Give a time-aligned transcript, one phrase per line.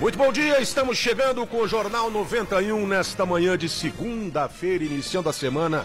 [0.00, 5.32] Muito bom dia, estamos chegando com o Jornal 91 nesta manhã de segunda-feira, iniciando a
[5.32, 5.84] semana.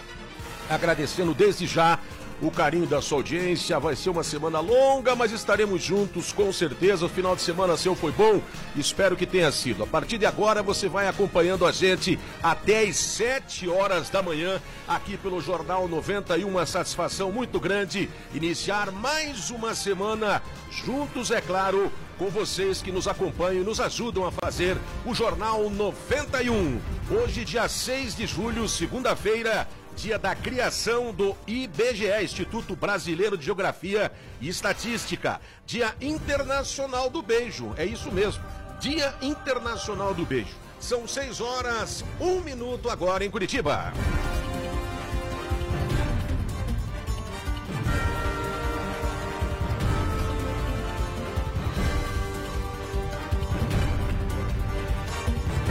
[0.70, 1.98] Agradecendo desde já
[2.40, 3.78] o carinho da sua audiência.
[3.78, 7.06] Vai ser uma semana longa, mas estaremos juntos com certeza.
[7.06, 8.40] O final de semana seu foi bom,
[8.76, 9.82] espero que tenha sido.
[9.82, 14.60] A partir de agora você vai acompanhando a gente até às 7 horas da manhã
[14.86, 16.48] aqui pelo Jornal 91.
[16.48, 23.08] Uma satisfação muito grande iniciar mais uma semana juntos, é claro, com vocês que nos
[23.08, 26.80] acompanham e nos ajudam a fazer o Jornal 91.
[27.10, 34.12] Hoje, dia 6 de julho, segunda-feira, dia da criação do IBGE, Instituto Brasileiro de Geografia
[34.40, 35.40] e Estatística.
[35.64, 38.44] Dia Internacional do Beijo, é isso mesmo.
[38.80, 40.56] Dia Internacional do Beijo.
[40.80, 43.92] São 6 horas, um minuto agora em Curitiba.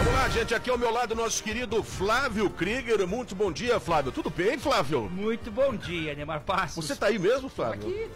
[0.03, 0.53] Vamos lá, gente.
[0.53, 3.07] Aqui ao meu lado, nosso querido Flávio Krieger.
[3.07, 4.11] Muito bom dia, Flávio.
[4.11, 5.09] Tudo bem, Flávio?
[5.09, 6.85] Muito bom dia, Neymar Passos.
[6.85, 7.87] Você tá aí mesmo, Flávio?
[7.87, 8.09] Aqui,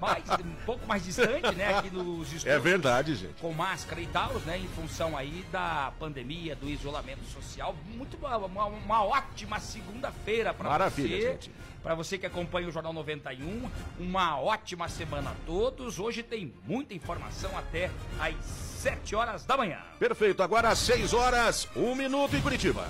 [0.00, 1.74] mais, um pouco mais distante, né?
[1.74, 2.46] Aqui nos estúdios.
[2.46, 3.34] É verdade, gente.
[3.42, 4.56] Com máscara e tal, né?
[4.56, 7.76] Em função aí da pandemia, do isolamento social.
[7.86, 10.70] Muito uma, uma ótima segunda-feira para você.
[10.70, 11.52] Maravilha, gente.
[11.88, 15.98] Para você que acompanha o Jornal 91, uma ótima semana a todos.
[15.98, 19.78] Hoje tem muita informação até às 7 horas da manhã.
[19.98, 20.42] Perfeito.
[20.42, 22.86] Agora às 6 horas, um minuto em Curitiba.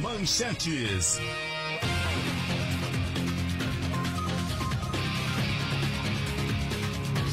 [0.00, 1.18] Manchetes.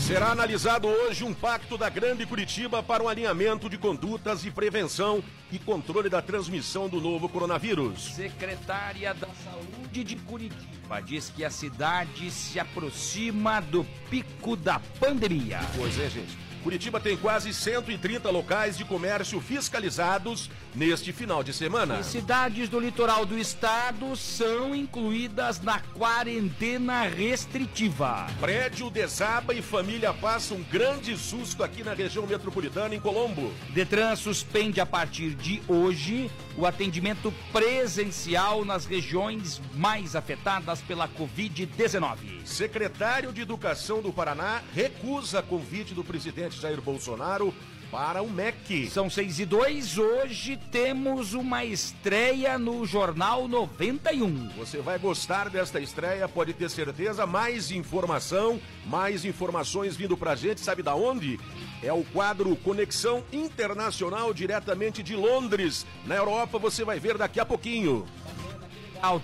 [0.09, 5.23] Será analisado hoje um pacto da Grande Curitiba para o alinhamento de condutas e prevenção
[5.51, 8.15] e controle da transmissão do novo coronavírus.
[8.15, 15.59] Secretária da Saúde de Curitiba diz que a cidade se aproxima do pico da pandemia.
[15.77, 16.48] Pois é, gente.
[16.63, 21.99] Curitiba tem quase 130 locais de comércio fiscalizados neste final de semana.
[21.99, 28.27] E cidades do litoral do estado são incluídas na quarentena restritiva.
[28.39, 33.53] Prédio desaba e família passa um grande susto aqui na região metropolitana, em Colombo.
[33.69, 42.45] Detran suspende a partir de hoje o atendimento presencial nas regiões mais afetadas pela Covid-19.
[42.45, 47.53] Secretário de Educação do Paraná recusa convite do presidente Jair Bolsonaro
[47.91, 48.87] para o MEC.
[48.87, 54.49] São seis e dois, hoje temos uma estreia no Jornal 91.
[54.57, 57.25] Você vai gostar desta estreia, pode ter certeza.
[57.25, 61.39] Mais informação, mais informações vindo pra gente, sabe da onde?
[61.81, 66.59] É o quadro Conexão Internacional diretamente de Londres, na Europa.
[66.59, 68.05] Você vai ver daqui a pouquinho.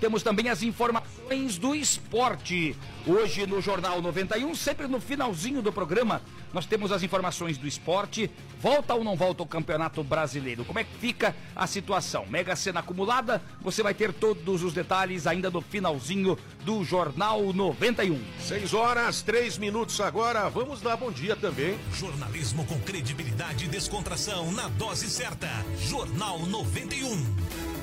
[0.00, 2.74] Temos também as informações do esporte.
[3.06, 8.30] Hoje no Jornal 91, sempre no finalzinho do programa, nós temos as informações do esporte.
[8.60, 10.64] Volta ou não volta o Campeonato Brasileiro?
[10.64, 12.26] Como é que fica a situação?
[12.28, 13.42] Mega Sena acumulada?
[13.60, 18.18] Você vai ter todos os detalhes ainda no finalzinho do Jornal 91.
[18.40, 20.48] 6 horas, 3 minutos agora.
[20.48, 21.78] Vamos dar bom dia também.
[21.92, 25.48] Jornalismo com credibilidade e descontração na dose certa.
[25.78, 27.76] Jornal 91.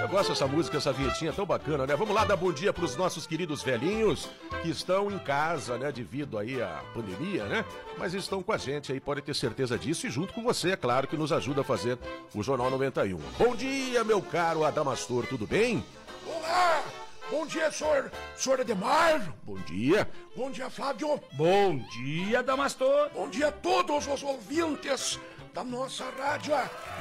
[0.00, 1.96] Eu gosto dessa música, essa vinhetinha tão bacana, né?
[1.96, 4.30] Vamos lá dar bom dia para os nossos queridos velhinhos
[4.62, 5.90] que estão em casa, né?
[5.90, 7.64] Devido aí à pandemia, né?
[7.98, 10.06] Mas estão com a gente aí, pode ter certeza disso.
[10.06, 11.98] E junto com você, é claro, que nos ajuda a fazer
[12.32, 13.18] o Jornal 91.
[13.36, 15.84] Bom dia, meu caro Adamastor, tudo bem?
[16.26, 16.84] Olá!
[17.30, 19.34] Bom dia, senhor, senhor Ademar.
[19.42, 20.08] Bom dia.
[20.34, 21.20] Bom dia, Flávio.
[21.32, 23.10] Bom dia, Damastor.
[23.12, 25.20] Bom dia a todos os ouvintes
[25.52, 26.54] da nossa rádio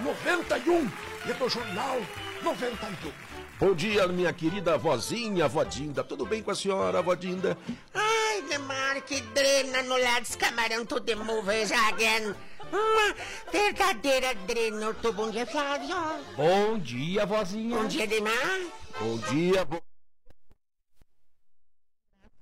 [0.04, 0.92] 91
[1.30, 2.02] e do Jornal
[2.44, 3.12] 91.
[3.60, 6.04] Bom dia, minha querida vozinha, vodinda.
[6.04, 7.58] Tudo bem com a senhora, vodinda?
[7.94, 12.36] Ai, Demar, que drena no lado dos camarão to the movies again.
[12.72, 13.16] Uma
[13.52, 14.94] verdadeira drena.
[15.02, 15.96] Tô bom dia, Flávio.
[16.36, 17.78] Bom dia, vozinha.
[17.78, 18.60] Bom dia, Demar.
[19.00, 19.82] Bom dia, bo...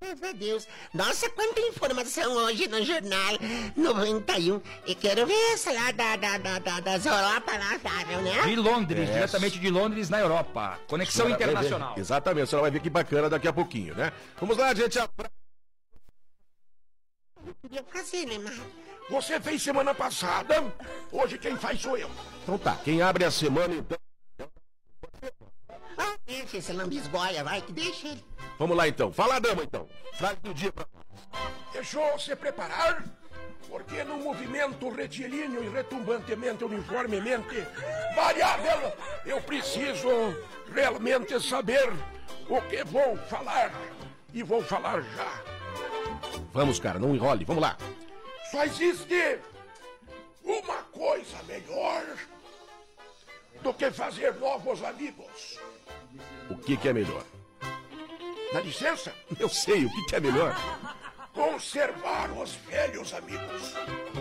[0.06, 0.68] A Deus.
[0.94, 3.34] Nossa, quanta informação hoje no Jornal
[3.76, 4.62] 91.
[4.86, 8.42] E quero ver essa lá da, da, da, da, das Europa lá, sabe, né?
[8.44, 9.14] De Londres, É.
[9.14, 10.80] diretamente de Londres, na Europa.
[10.88, 11.54] Conexão Senhora vai ver.
[11.54, 11.96] internacional.
[11.98, 14.12] Exatamente, a senhora vai ver que bacana daqui a pouquinho, né?
[14.40, 14.98] Vamos lá, gente.
[17.92, 18.60] Fazer, né?
[19.10, 20.64] Você fez semana passada,
[21.12, 22.10] hoje quem faz sou eu.
[22.44, 23.98] Então tá, quem abre a semana, então.
[25.98, 28.26] Ah, deixa esse lambisgoia, vai, que deixa ele.
[28.58, 29.12] Vamos lá, então.
[29.12, 29.88] Fala, dama, então.
[30.14, 30.86] Frase do dia pra
[31.74, 33.04] Deixou se preparar?
[33.68, 37.68] Porque no movimento retilíneo e retumbantemente uniformemente
[38.16, 38.94] variável,
[39.26, 40.10] eu preciso
[40.74, 41.92] realmente saber
[42.48, 43.72] o que vou falar.
[44.34, 45.44] E vou falar já.
[46.54, 47.44] Vamos, cara, não enrole.
[47.44, 47.78] Vamos lá.
[48.52, 49.40] Só existe
[50.44, 52.04] uma coisa melhor
[53.62, 55.60] do que fazer novos amigos.
[56.50, 57.24] O que, que é melhor?
[58.54, 59.14] Dá licença?
[59.40, 60.56] Eu sei, o que, que é melhor?
[61.34, 63.74] Conservar os velhos amigos.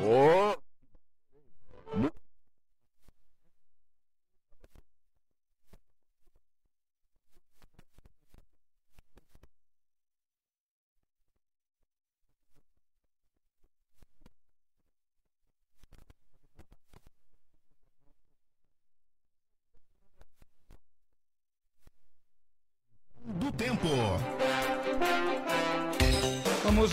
[0.02, 0.56] Ô,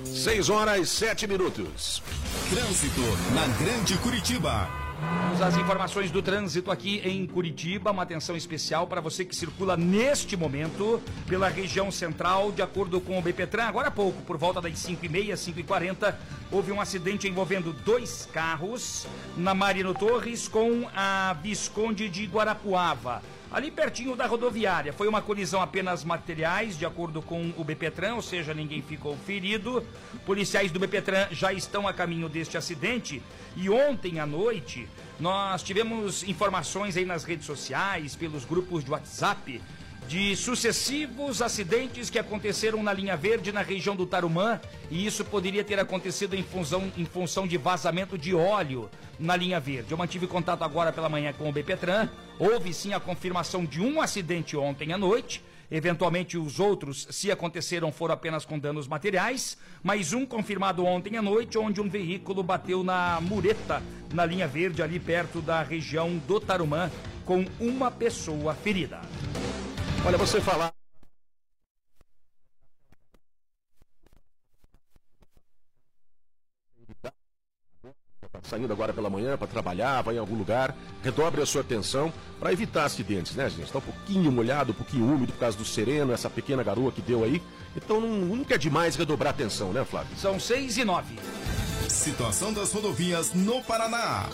[0.06, 2.02] 6 horas 7 minutos.
[2.50, 3.02] Trânsito
[3.34, 4.83] na Grande Curitiba.
[5.04, 7.92] Vamos às informações do trânsito aqui em Curitiba.
[7.92, 13.18] Uma atenção especial para você que circula neste momento pela região central, de acordo com
[13.18, 13.64] o BPTran.
[13.64, 16.16] Agora há pouco, por volta das 5h30, 5h40,
[16.52, 23.22] houve um acidente envolvendo dois carros na Marino Torres com a Visconde de Guarapuava.
[23.54, 24.92] Ali pertinho da rodoviária.
[24.92, 29.86] Foi uma colisão apenas materiais, de acordo com o BPTran, ou seja, ninguém ficou ferido.
[30.26, 33.22] Policiais do BPTran já estão a caminho deste acidente.
[33.56, 39.62] E ontem à noite, nós tivemos informações aí nas redes sociais, pelos grupos de WhatsApp,
[40.08, 44.60] de sucessivos acidentes que aconteceram na linha verde na região do Tarumã
[44.92, 49.60] e isso poderia ter acontecido em função, em função de vazamento de óleo na linha
[49.60, 49.92] verde.
[49.92, 54.02] Eu mantive contato agora pela manhã com o BPTran, houve sim a confirmação de um
[54.02, 55.44] acidente ontem à noite.
[55.72, 61.22] Eventualmente os outros, se aconteceram, foram apenas com danos materiais, mas um confirmado ontem à
[61.22, 63.82] noite, onde um veículo bateu na mureta,
[64.14, 66.92] na linha verde, ali perto da região do Tarumã,
[67.26, 69.02] com uma pessoa ferida.
[70.06, 70.74] Olha, você falar.
[78.42, 82.52] Saindo agora pela manhã para trabalhar, vai em algum lugar, redobre a sua atenção para
[82.52, 83.64] evitar acidentes, né, gente?
[83.64, 87.02] Está um pouquinho molhado, um pouquinho úmido por causa do sereno, essa pequena garoa que
[87.02, 87.42] deu aí.
[87.74, 90.18] Então não, nunca é demais redobrar a atenção, né, Flávio?
[90.18, 91.18] São seis e nove.
[91.88, 94.28] Situação das rodovias no Paraná.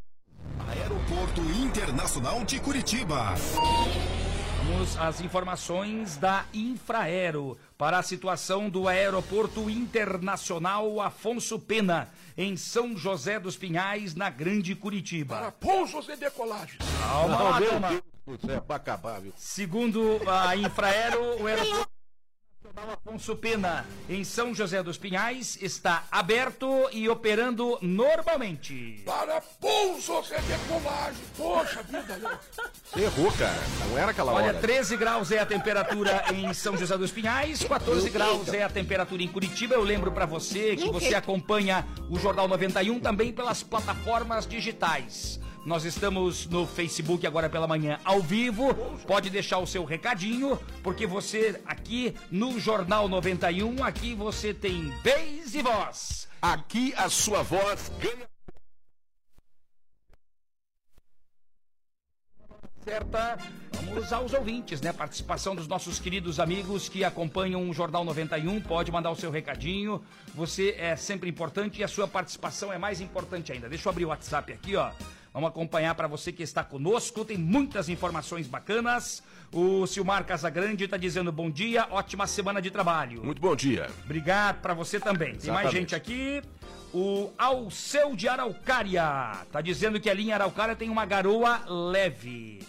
[0.69, 3.35] Aeroporto Internacional de Curitiba.
[4.67, 12.97] Vamos às informações da Infraero para a situação do Aeroporto Internacional Afonso Pena, em São
[12.97, 15.37] José dos Pinhais, na Grande Curitiba.
[15.37, 16.79] Para pousos e decolagens.
[16.99, 18.03] Calma lá, calma.
[18.49, 19.35] É pra acabar, viu?
[19.37, 21.94] Segundo a Infraero, o aeroporto
[22.75, 29.01] Nacional Afonso Pena, em São José dos Pinhais, está aberto e operando normalmente.
[29.05, 31.19] Para pousos e decolagens.
[31.37, 32.41] Poxa vida?
[32.83, 33.63] Você errou, cara.
[33.89, 34.59] Não era aquela Olha, hora.
[34.59, 39.23] 13 graus é a temperatura em São José dos Pinhais, 14 graus é a temperatura
[39.23, 39.75] em Curitiba.
[39.75, 45.41] Eu lembro pra você que você acompanha o Jornal 91 também pelas plataformas digitais.
[45.65, 48.75] Nós estamos no Facebook agora pela manhã ao vivo.
[49.07, 55.55] Pode deixar o seu recadinho, porque você aqui no Jornal 91, aqui você tem vez
[55.55, 56.29] e voz.
[56.41, 58.29] Aqui a sua voz ganha.
[62.85, 63.39] certa.
[63.73, 64.93] Vamos aos ouvintes, né?
[64.93, 68.61] Participação dos nossos queridos amigos que acompanham o Jornal 91.
[68.61, 70.05] Pode mandar o seu recadinho.
[70.35, 73.69] Você é sempre importante e a sua participação é mais importante ainda.
[73.71, 74.91] Deixa eu abrir o WhatsApp aqui, ó.
[75.35, 77.25] Vamos acompanhar para você que está conosco.
[77.25, 79.21] Tem muitas informações bacanas.
[79.53, 83.25] O Silmar Casagrande está dizendo bom dia, ótima semana de trabalho.
[83.25, 83.91] Muito bom dia.
[84.05, 85.35] Obrigado para você também.
[85.35, 86.41] Tem mais gente aqui.
[86.93, 92.61] O Alceu de Araucária tá dizendo que a linha Araucária tem uma garoa leve.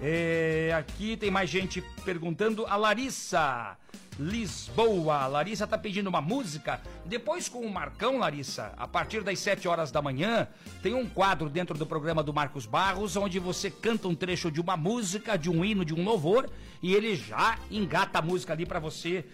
[0.00, 2.64] É, aqui tem mais gente perguntando.
[2.64, 3.76] A Larissa
[4.18, 5.26] Lisboa.
[5.26, 6.80] Larissa tá pedindo uma música.
[7.04, 10.48] Depois com o Marcão, Larissa, a partir das 7 horas da manhã,
[10.82, 14.60] tem um quadro dentro do programa do Marcos Barros, onde você canta um trecho de
[14.60, 16.48] uma música, de um hino, de um louvor,
[16.82, 19.24] e ele já engata a música ali pra você.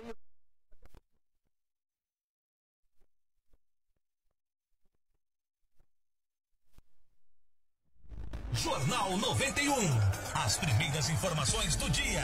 [8.52, 9.74] Jornal 91.
[10.34, 12.24] As primeiras informações do dia.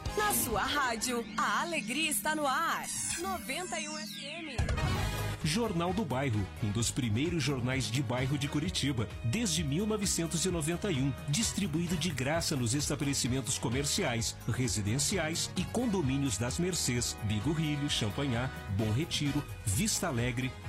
[0.17, 2.85] Na sua rádio, a alegria está no ar.
[3.19, 5.01] 91 FM.
[5.43, 12.11] Jornal do Bairro, um dos primeiros jornais de bairro de Curitiba, desde 1991, distribuído de
[12.11, 20.51] graça nos estabelecimentos comerciais, residenciais e condomínios das Mercês, Bigorrilho, Champanhar, Bom Retiro, Vista Alegre,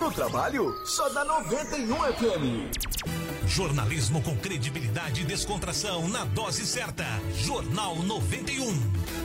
[0.00, 3.46] No trabalho, só dá 91 FM.
[3.46, 7.04] Jornalismo com credibilidade e descontração na dose certa.
[7.34, 9.18] Jornal 91.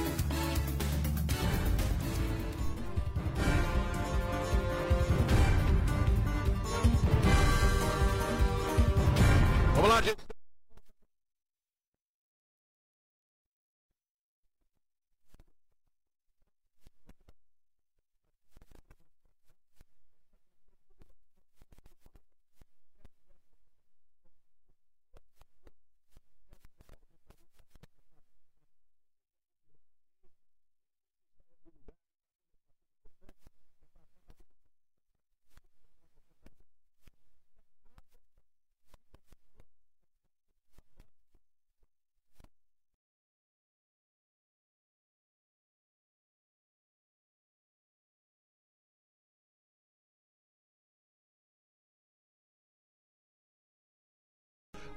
[9.75, 10.22] Vamos lá, gente.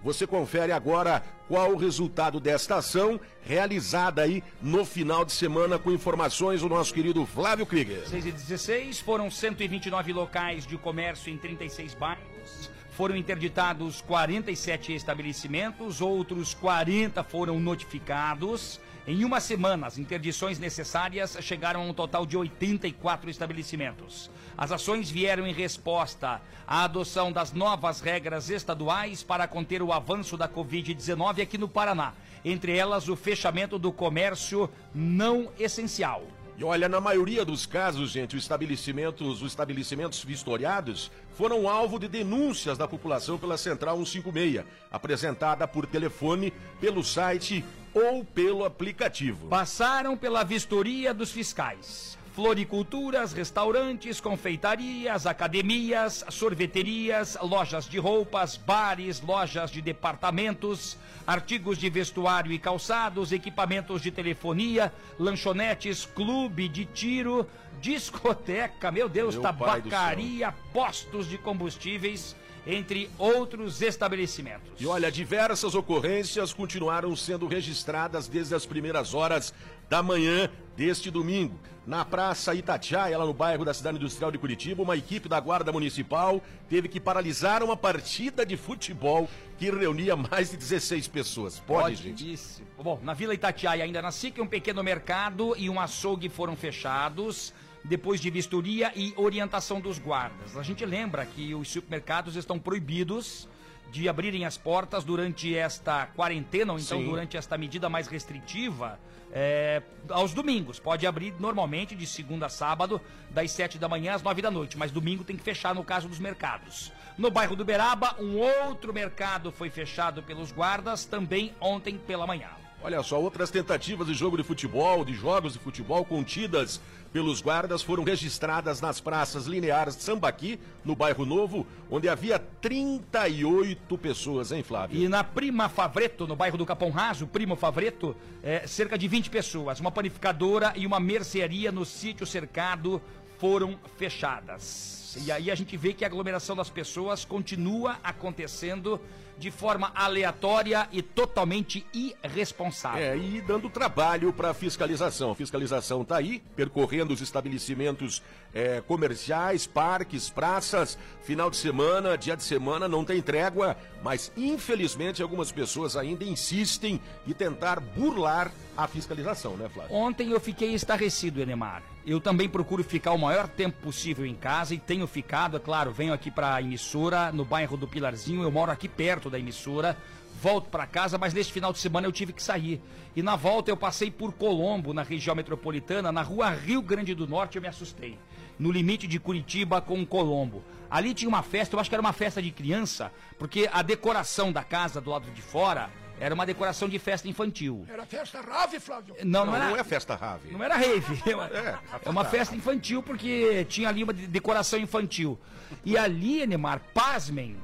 [0.07, 5.91] Você confere agora qual o resultado desta ação realizada aí no final de semana com
[5.91, 8.07] informações do nosso querido Flávio Krieger.
[8.07, 12.71] 6 e 16 foram 129 locais de comércio em 36 bairros.
[12.93, 18.81] Foram interditados 47 estabelecimentos, outros 40 foram notificados.
[19.09, 24.29] Em uma semana, as interdições necessárias chegaram a um total de 84 estabelecimentos.
[24.59, 30.37] As ações vieram em resposta à adoção das novas regras estaduais para conter o avanço
[30.37, 32.15] da Covid-19 aqui no Paraná.
[32.45, 36.25] Entre elas, o fechamento do comércio não essencial.
[36.59, 42.09] E olha, na maioria dos casos, gente, os estabelecimentos, os estabelecimentos vistoriados foram alvo de
[42.09, 49.49] denúncias da população pela Central 156, apresentada por telefone, pelo site ou pelo aplicativo.
[49.49, 52.16] Passaram pela vistoria dos fiscais.
[52.37, 62.53] Floriculturas, restaurantes, confeitarias, academias, sorveterias, lojas de roupas, bares, lojas de departamentos, artigos de vestuário
[62.53, 67.49] e calçados, equipamentos de telefonia, lanchonetes, clube de tiro,
[67.81, 74.73] discoteca, meu Deus, Meu tabacaria, postos de combustíveis, entre outros estabelecimentos.
[74.79, 79.55] E olha, diversas ocorrências continuaram sendo registradas desde as primeiras horas
[79.89, 81.59] da manhã deste domingo.
[81.87, 85.71] Na Praça Itatiaia, lá no bairro da Cidade Industrial de Curitiba, uma equipe da Guarda
[85.71, 91.61] Municipal teve que paralisar uma partida de futebol que reunia mais de 16 pessoas.
[91.61, 92.25] Pode, gente?
[92.25, 92.65] disse.
[92.77, 97.55] Bom, na Vila Itatiaia, ainda na SIC, um pequeno mercado e um açougue foram fechados
[97.85, 100.57] depois de vistoria e orientação dos guardas.
[100.57, 103.49] A gente lembra que os supermercados estão proibidos
[103.93, 107.05] de abrirem as portas durante esta quarentena, ou então Sim.
[107.05, 108.99] durante esta medida mais restritiva,
[109.39, 110.81] é, aos domingos.
[110.81, 114.79] Pode abrir normalmente de segunda a sábado, das 7 da manhã às 9 da noite,
[114.79, 116.91] mas domingo tem que fechar no caso dos mercados.
[117.19, 122.49] No bairro do Beraba, um outro mercado foi fechado pelos guardas também ontem pela manhã.
[122.83, 126.81] Olha só, outras tentativas de jogo de futebol, de jogos de futebol contidas
[127.13, 133.97] pelos guardas foram registradas nas praças lineares de Sambaqui, no bairro Novo, onde havia 38
[133.99, 135.01] pessoas, hein, Flávio?
[135.01, 139.31] E na Prima Favreto, no bairro do Capão Raso, Primo Favreto, é, cerca de 20
[139.31, 139.81] pessoas.
[139.81, 143.01] Uma panificadora e uma mercearia no sítio cercado
[143.39, 144.96] foram fechadas.
[145.25, 149.01] E aí a gente vê que a aglomeração das pessoas continua acontecendo
[149.39, 153.03] de forma aleatória e totalmente irresponsável.
[153.03, 155.31] É, e dando trabalho para fiscalização.
[155.31, 158.23] A fiscalização está aí, percorrendo os estabelecimentos
[158.55, 160.99] é, comerciais, parques, praças.
[161.23, 167.01] Final de semana, dia de semana, não tem trégua, mas infelizmente algumas pessoas ainda insistem
[167.27, 169.95] em tentar burlar a fiscalização, né, Flávio?
[169.95, 171.83] Ontem eu fiquei estarrecido, Enemar.
[172.07, 175.91] Eu também procuro ficar o maior tempo possível em casa e tenho ficado, é claro,
[175.91, 179.97] venho aqui para a emissora, no bairro do Pilarzinho, eu moro aqui perto da emissora,
[180.41, 182.81] volto para casa, mas neste final de semana eu tive que sair.
[183.17, 187.27] E na volta eu passei por Colombo, na região metropolitana, na rua Rio Grande do
[187.27, 188.17] Norte, eu me assustei.
[188.57, 190.63] No limite de Curitiba com Colombo.
[190.89, 194.53] Ali tinha uma festa, eu acho que era uma festa de criança, porque a decoração
[194.53, 197.87] da casa do lado de fora Era uma decoração de festa infantil.
[197.89, 199.15] Era festa rave, Flávio?
[199.23, 199.69] Não, não, Não, era.
[199.69, 200.51] não é festa rave.
[200.51, 201.23] Não era rave.
[201.31, 205.39] É uma, É, é uma festa infantil porque tinha ali uma de- decoração infantil.
[205.85, 207.57] E ali, Neymar, pasmem,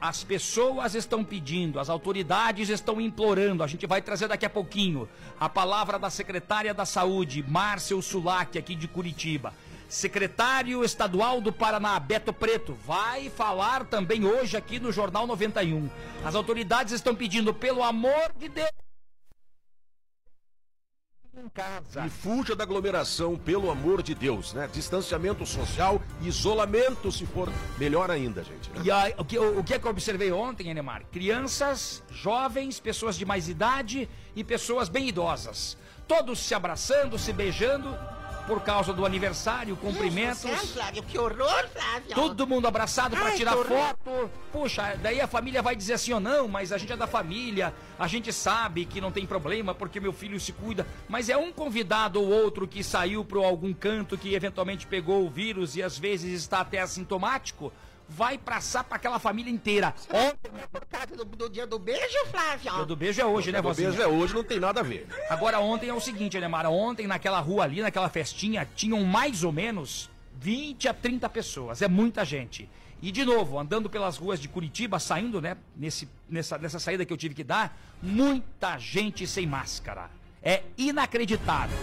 [0.00, 3.62] as pessoas estão pedindo, as autoridades estão implorando.
[3.62, 5.08] A gente vai trazer daqui a pouquinho
[5.40, 9.52] a palavra da secretária da Saúde, Márcia Sulac, aqui de Curitiba.
[9.88, 15.88] Secretário Estadual do Paraná, Beto Preto, vai falar também hoje aqui no Jornal 91.
[16.24, 18.70] As autoridades estão pedindo, pelo amor de Deus,
[21.38, 22.04] em casa.
[22.04, 24.68] E fuja da aglomeração, pelo amor de Deus, né?
[24.72, 28.68] Distanciamento social, isolamento, se for melhor ainda, gente.
[28.70, 28.82] né?
[28.84, 31.04] E aí, o, que, o, o que é que eu observei ontem, Enemar?
[31.12, 35.78] Crianças, jovens, pessoas de mais idade e pessoas bem idosas.
[36.06, 37.96] Todos se abraçando, se beijando
[38.48, 40.38] por causa do aniversário, cumprimentos.
[40.38, 42.14] Céu, Flávio, que horror, Flávio.
[42.14, 44.30] Todo mundo abraçado para tirar foto.
[44.50, 47.74] Puxa, daí a família vai dizer assim ou não, mas a gente é da família,
[47.98, 50.86] a gente sabe que não tem problema porque meu filho se cuida.
[51.06, 55.30] Mas é um convidado ou outro que saiu para algum canto que eventualmente pegou o
[55.30, 57.70] vírus e às vezes está até assintomático,
[58.08, 59.94] vai passar para aquela família inteira.
[60.10, 60.50] Ontem,
[61.16, 62.72] do, do dia do beijo, Flávio.
[62.72, 63.88] o dia do beijo é hoje, né, O vozinha?
[63.90, 65.06] beijo é hoje, não tem nada a ver.
[65.28, 69.52] Agora ontem é o seguinte, Anemara, ontem naquela rua ali, naquela festinha, tinham mais ou
[69.52, 70.08] menos
[70.40, 72.68] 20 a 30 pessoas, é muita gente.
[73.00, 77.12] E de novo, andando pelas ruas de Curitiba, saindo, né, nesse, nessa, nessa saída que
[77.12, 80.10] eu tive que dar, muita gente sem máscara.
[80.42, 81.78] É inacreditável.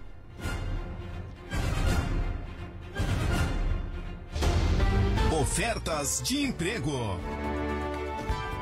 [5.31, 7.19] Ofertas de emprego.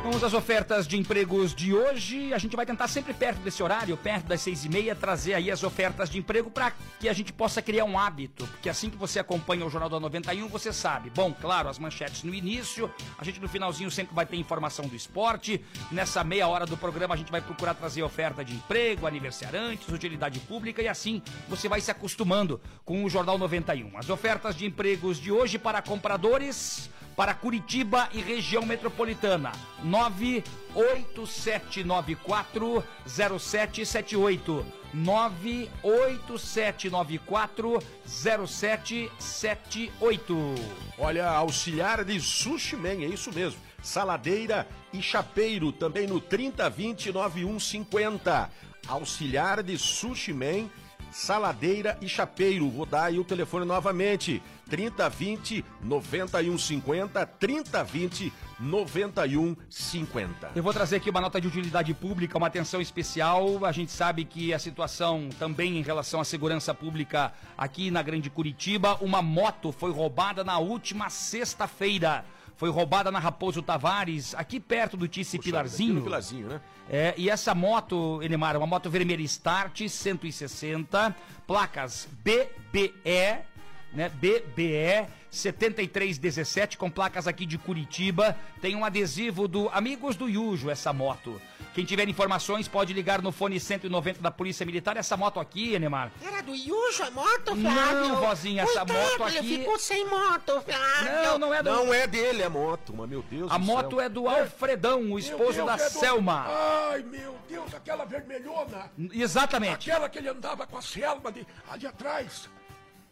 [0.03, 2.33] Vamos às ofertas de empregos de hoje.
[2.33, 5.49] A gente vai tentar sempre perto desse horário, perto das seis e meia, trazer aí
[5.49, 8.45] as ofertas de emprego para que a gente possa criar um hábito.
[8.47, 11.09] Porque assim que você acompanha o Jornal da 91, você sabe.
[11.09, 14.95] Bom, claro, as manchetes no início, a gente no finalzinho sempre vai ter informação do
[14.95, 15.63] esporte.
[15.89, 20.37] Nessa meia hora do programa a gente vai procurar trazer oferta de emprego, aniversariantes, utilidade
[20.41, 23.97] pública e assim você vai se acostumando com o Jornal 91.
[23.97, 29.52] As ofertas de empregos de hoje para compradores para Curitiba e região metropolitana.
[29.84, 34.65] 98794 0778.
[34.93, 40.56] 98794 0778.
[40.97, 43.60] Olha, auxiliar de Sushi Man, é isso mesmo.
[43.82, 48.49] Saladeira e chapeiro, também no 3020 9150.
[48.88, 50.69] Auxiliar de Sushi Man,
[51.12, 52.69] saladeira e chapeiro.
[52.69, 54.41] Vou dar aí o telefone novamente.
[54.73, 60.51] 3020 9150, 3020 9150.
[60.55, 63.63] Eu vou trazer aqui uma nota de utilidade pública, uma atenção especial.
[63.65, 68.31] A gente sabe que a situação também em relação à segurança pública aqui na Grande
[68.31, 72.25] Curitiba, uma moto foi roubada na última sexta-feira.
[72.55, 76.01] Foi roubada na Raposo Tavares, aqui perto do Tice Pilarzinho.
[76.01, 76.62] Pilarzinho, né?
[76.89, 83.52] É, e essa moto, Elimar, é uma moto vermelha Start 160, placas BBE
[83.93, 84.10] né?
[84.10, 88.38] BBE 7317 com placas aqui de Curitiba.
[88.62, 91.41] Tem um adesivo do Amigos do Yujo essa moto.
[91.73, 94.95] Quem tiver informações pode ligar no fone 190 da Polícia Militar.
[94.95, 96.12] Essa moto aqui, Enemar.
[96.21, 98.10] Era do Yujo a moto, Flávio?
[98.10, 99.38] Não, vozinha, essa Coitado, moto aqui.
[99.38, 101.23] Ele ficou sem moto, Flávio.
[101.23, 101.71] Não, não é do.
[101.71, 104.01] Não é dele a moto, mas meu Deus A do moto céu.
[104.01, 106.45] é do Alfredão, o esposo Deus, da é do- Selma.
[106.91, 108.91] Ai, meu Deus, aquela vermelhona.
[109.12, 109.89] Exatamente.
[109.89, 112.47] Aquela que ele andava com a Selma de, ali atrás.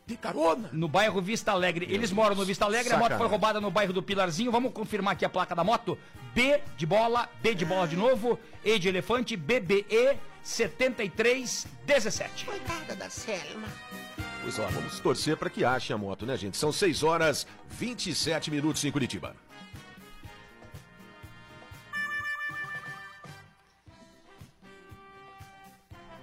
[0.06, 0.70] De carona.
[0.74, 1.86] No bairro Vista Alegre.
[1.90, 3.32] Eles moram no Vista Alegre, a moto foi Sacanagem.
[3.32, 4.52] roubada no bairro do Pilarzinho.
[4.52, 5.98] Vamos confirmar aqui a placa da moto.
[6.34, 12.46] B de bola, B de bola de novo, E de elefante, BBE 7317.
[12.46, 13.68] Coitada da Selma.
[14.42, 16.58] Pois ó, vamos torcer para que ache a moto, né, gente?
[16.58, 19.36] São 6 horas 27 minutos em Curitiba.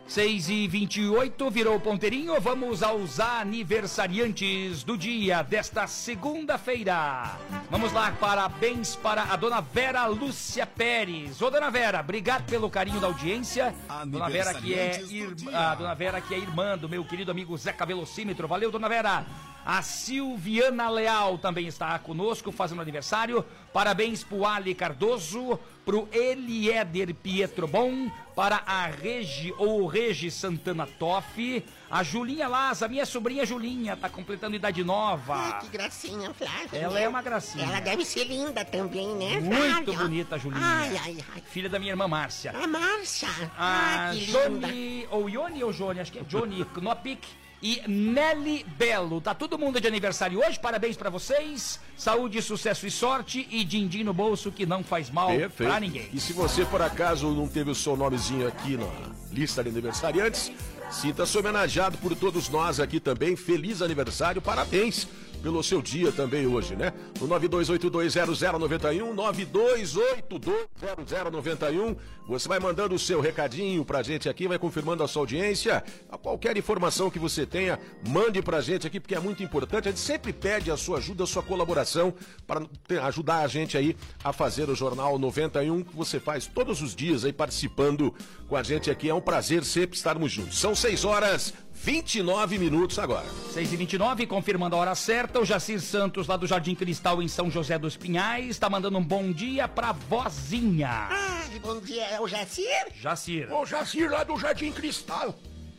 [0.09, 2.41] Seis e 28 virou o ponteirinho.
[2.41, 7.37] Vamos aos aniversariantes do dia desta segunda-feira.
[7.71, 11.43] Vamos lá, parabéns para a dona Vera Lúcia Pérez.
[11.43, 13.75] Ô, dona Vera, obrigado pelo carinho da audiência.
[14.07, 17.57] Dona Vera que é ir- a dona Vera que é irmã do meu querido amigo
[17.59, 18.49] Zeca Velocímetro.
[18.49, 19.27] Valeu, dona Vera.
[19.67, 23.45] A Silviana Leal também está conosco, fazendo aniversário.
[23.75, 31.65] Parabéns pro Ali Cardoso, pro Eliéder Pietro Bom, para a Regi ou Regi Santana Toff,
[31.91, 35.35] a Julinha Laza, minha sobrinha Julinha, tá completando idade nova.
[35.35, 36.69] Ai, que gracinha, Flávio.
[36.73, 37.03] Ela né?
[37.03, 37.65] é uma gracinha.
[37.65, 39.95] Ela deve ser linda também, né, Muito Flávio?
[39.95, 40.63] bonita, a Julinha.
[40.65, 41.43] Ai, ai, ai.
[41.51, 42.53] Filha da minha irmã Márcia.
[42.53, 43.29] A Márcia.
[43.59, 44.69] A Ah, que linda.
[44.69, 47.27] Johnny, ou Ione ou Johnny, acho que é Johnny Knopik
[47.63, 49.21] e Nelly Belo.
[49.21, 51.81] Tá todo mundo de aniversário hoje, parabéns pra vocês.
[51.97, 56.09] Saúde, sucesso e sorte e din-din no bolso que não faz mal pra ninguém.
[56.13, 58.89] E se você, por acaso, não teve o seu nomezinho aqui na
[59.33, 60.53] lista de aniversariantes,
[60.91, 63.37] Sinta-se homenageado por todos nós aqui também.
[63.37, 65.07] Feliz aniversário, parabéns
[65.43, 66.93] pelo seu dia também hoje, né?
[67.21, 71.97] No 92820091, 92820091,
[72.27, 75.83] você vai mandando o seu recadinho pra gente aqui, vai confirmando a sua audiência.
[76.11, 79.89] A qualquer informação que você tenha, mande pra gente aqui, porque é muito importante.
[79.89, 82.13] A gente sempre pede a sua ajuda, a sua colaboração
[82.47, 82.67] para
[83.05, 87.25] ajudar a gente aí a fazer o Jornal 91, que você faz todos os dias
[87.25, 88.15] aí participando
[88.47, 89.09] com a gente aqui.
[89.09, 90.59] É um prazer sempre estarmos juntos.
[90.59, 93.27] São 6 horas 29 minutos agora.
[93.53, 95.41] 6 e 29 confirmando a hora certa.
[95.41, 99.05] O Jacir Santos, lá do Jardim Cristal, em São José dos Pinhais, está mandando um
[99.05, 101.09] bom dia pra vozinha.
[101.11, 102.05] Ah, bom dia.
[102.07, 102.89] É o Jacir?
[103.01, 103.53] Jacir.
[103.53, 105.35] O Jacir lá do Jardim Cristal.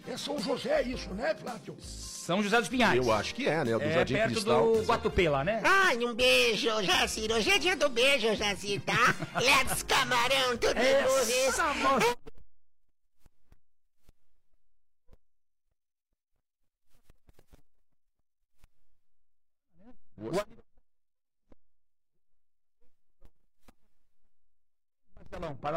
[0.08, 1.76] É São José isso, né, Flávio?
[2.30, 2.96] São José dos Pinhais.
[2.96, 3.72] Eu acho que é, né?
[3.78, 4.72] Do é Jardim perto Cristal.
[4.72, 5.62] do Guatupê lá, né?
[5.64, 7.32] Ai, um beijo, Jacir.
[7.32, 9.16] Hoje é dia do beijo, Jacir, tá?
[9.40, 12.19] Let's camarão, tudo Essa moça.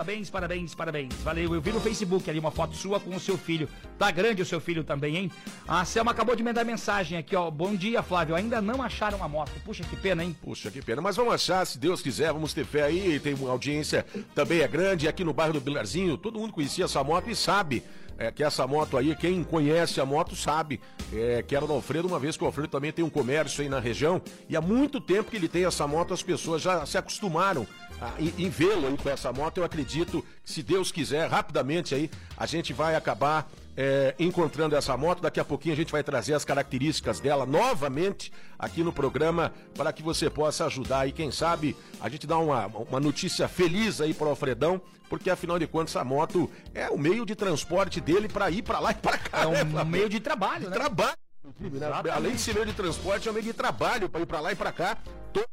[0.03, 1.15] Parabéns, parabéns, parabéns.
[1.23, 1.55] Valeu.
[1.55, 3.69] Eu vi no Facebook ali uma foto sua com o seu filho.
[3.97, 5.33] Tá grande o seu filho também, hein?
[5.67, 7.49] A Selma acabou de mandar mensagem aqui, ó.
[7.49, 8.35] Bom dia, Flávio.
[8.35, 9.53] Ainda não acharam a moto.
[9.65, 10.37] Puxa, que pena, hein?
[10.43, 11.01] Puxa, que pena.
[11.01, 13.21] Mas vamos achar, se Deus quiser, vamos ter fé aí.
[13.21, 16.19] Tem uma audiência também é grande aqui no bairro do Bilarzinho.
[16.19, 17.85] Todo mundo conhecia essa moto e sabe
[18.19, 20.81] é, que essa moto aí, quem conhece a moto sabe
[21.12, 23.69] é, que era do Alfredo, uma vez que o Alfredo também tem um comércio aí
[23.69, 24.21] na região.
[24.49, 27.67] E há muito tempo que ele tem essa moto, as pessoas já se acostumaram
[28.19, 29.59] em, em vê-lo aí com essa moto.
[29.59, 34.97] Eu acredito que, se Deus quiser, rapidamente aí, a gente vai acabar é, encontrando essa
[34.97, 35.21] moto.
[35.21, 39.93] Daqui a pouquinho a gente vai trazer as características dela novamente aqui no programa para
[39.93, 44.15] que você possa ajudar e quem sabe a gente dá uma, uma notícia feliz aí
[44.15, 48.29] para o Alfredão, porque afinal de contas a moto é o meio de transporte dele
[48.29, 49.43] para ir para lá e para cá.
[49.43, 49.93] É né, um Flávio?
[49.93, 50.77] meio de trabalho, né?
[50.77, 51.17] trabalho.
[51.61, 52.11] né?
[52.12, 54.53] Além de ser meio de transporte, é um meio de trabalho para ir para lá
[54.53, 54.97] e para cá.
[55.33, 55.47] Todo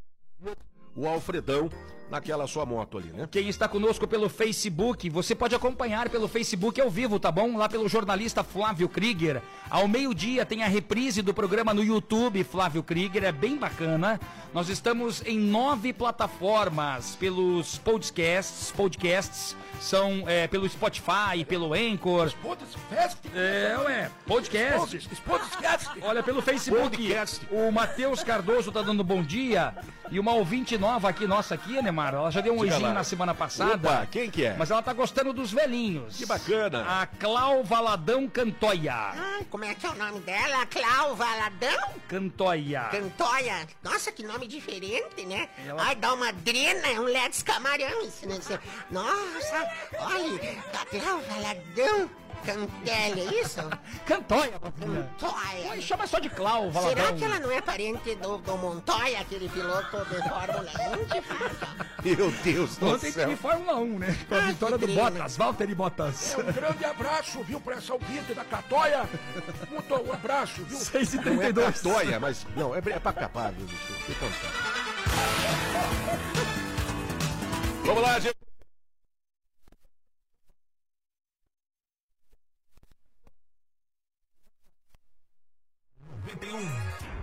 [0.96, 1.70] o Alfredão
[2.10, 3.28] naquela sua moto ali, né?
[3.30, 7.58] Quem está conosco pelo Facebook, você pode acompanhar pelo Facebook ao vivo, tá bom?
[7.58, 9.42] Lá pelo jornalista Flávio Krieger.
[9.70, 14.20] Ao meio-dia tem a reprise do programa no YouTube, Flávio Krieger, é bem bacana.
[14.54, 22.32] Nós estamos em nove plataformas, pelos podcasts, podcasts são é, pelo Spotify, pelo Anchor.
[22.90, 23.18] Fest?
[23.34, 25.00] É, ué, podcast.
[25.00, 25.90] Fest?
[26.02, 27.48] Olha, pelo Facebook, Podcast.
[27.50, 29.74] o Matheus Cardoso tá dando bom dia.
[30.12, 32.94] E uma ouvinte nova aqui, nossa aqui, Ela já deu um Diga oizinho lá.
[32.94, 33.76] na semana passada.
[33.90, 34.56] Opa, quem que é?
[34.58, 36.18] Mas ela tá gostando dos velhinhos.
[36.18, 37.02] Que bacana.
[37.02, 38.94] A Clau Valadão Cantoia.
[38.94, 40.66] Ai, como é que é o nome dela?
[40.68, 41.90] Clau Valadão?
[42.08, 42.82] Cantoia.
[42.92, 43.68] Cantoia.
[43.84, 45.50] Nossa, que nome diferente, né?
[45.68, 48.04] Ela- Ai, dá uma drena, é um Let's Camarão.
[48.06, 48.40] Isso, né?
[48.92, 50.40] Nossa, olha,
[50.90, 52.10] Clau Valadão
[52.46, 53.60] Cantelha, é isso?
[54.06, 55.10] Cantoia, Patrulha.
[55.20, 55.72] Cantoia.
[55.72, 56.98] Oi, Chama só de Clau Valadão.
[56.98, 61.22] Será que ela não é parente do, do Montoya, aquele piloto de Fórmula 1?
[61.22, 61.50] Fábio?
[62.04, 63.26] Meu Deus do Ontem céu.
[63.26, 64.18] teve Fórmula 1, né?
[64.28, 64.88] Com a Ai, vitória do.
[64.88, 66.34] Bottas, Valtteri Bottas.
[66.34, 69.08] É um grande abraço, viu, pra essa ouvinte da Catoia.
[69.70, 70.78] Muito um abraço, viu?
[70.78, 72.46] 6 e Não é 32 catóia, mas.
[72.56, 73.94] Não, é, é pra capar, viu, bicho?
[77.86, 78.49] Vamos lá, gente.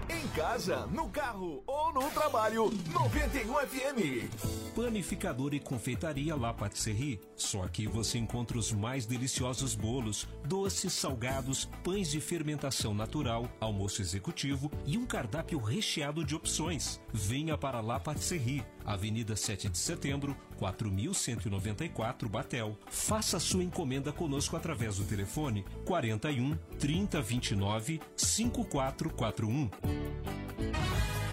[0.09, 4.75] Em casa, no carro ou no trabalho, 91 FM.
[4.75, 7.21] Panificador e confeitaria La Patisserie.
[7.37, 14.03] Só aqui você encontra os mais deliciosos bolos, doces, salgados, pães de fermentação natural, almoço
[14.03, 17.01] executivo e um cardápio recheado de opções.
[17.13, 22.79] Venha para La Patisserie, Avenida 7 de Setembro, 4194 Batel.
[22.89, 29.71] Faça sua encomenda conosco através do telefone 41 3029 5441.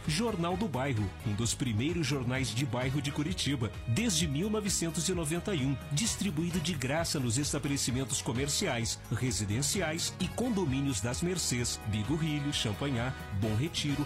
[0.08, 6.74] Jornal do Bairro, um dos primeiros jornais de bairro de Curitiba, desde 1991, distribuído de
[6.74, 14.06] graça nos estabelecimentos comerciais, residenciais e condomínios das Mercês, Bigorrilho, Champanhar, Bom Retiro,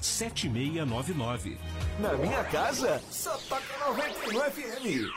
[0.00, 1.58] 7699.
[1.98, 5.10] Na minha casa, só toca 91 FM.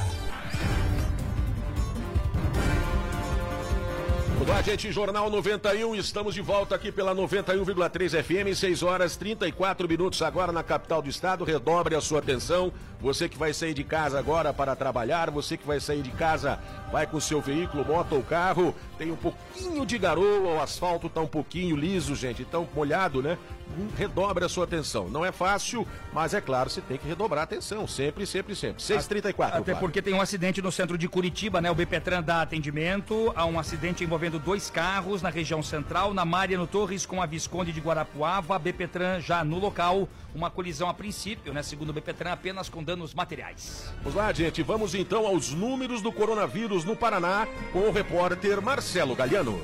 [4.49, 10.23] Olá, gente, Jornal 91, estamos de volta aqui pela 91,3 FM, 6 horas 34 minutos
[10.23, 11.45] agora na capital do estado.
[11.45, 12.73] Redobre a sua atenção.
[12.99, 16.59] Você que vai sair de casa agora para trabalhar, você que vai sair de casa,
[16.91, 21.21] vai com seu veículo, moto ou carro, tem um pouquinho de garoa, o asfalto está
[21.21, 23.37] um pouquinho liso, gente, tão molhado, né?
[23.97, 25.09] Redobre a sua atenção.
[25.09, 28.83] Não é fácil, mas é claro, você tem que redobrar a atenção, sempre, sempre, sempre.
[28.83, 29.61] 634.
[29.61, 31.71] Até porque tem um acidente no centro de Curitiba, né?
[31.71, 36.67] O BPTran dá atendimento a um acidente envolvendo dois carros na região central, na Mariano
[36.67, 38.57] Torres com a Visconde de Guarapuava.
[38.57, 41.63] A BPTran já no local, uma colisão a princípio, né?
[41.63, 43.93] Segundo o BPTran, apenas com danos materiais.
[44.03, 49.15] Vamos lá, gente, vamos então aos números do coronavírus no Paraná com o repórter Marcelo
[49.15, 49.61] Galiano.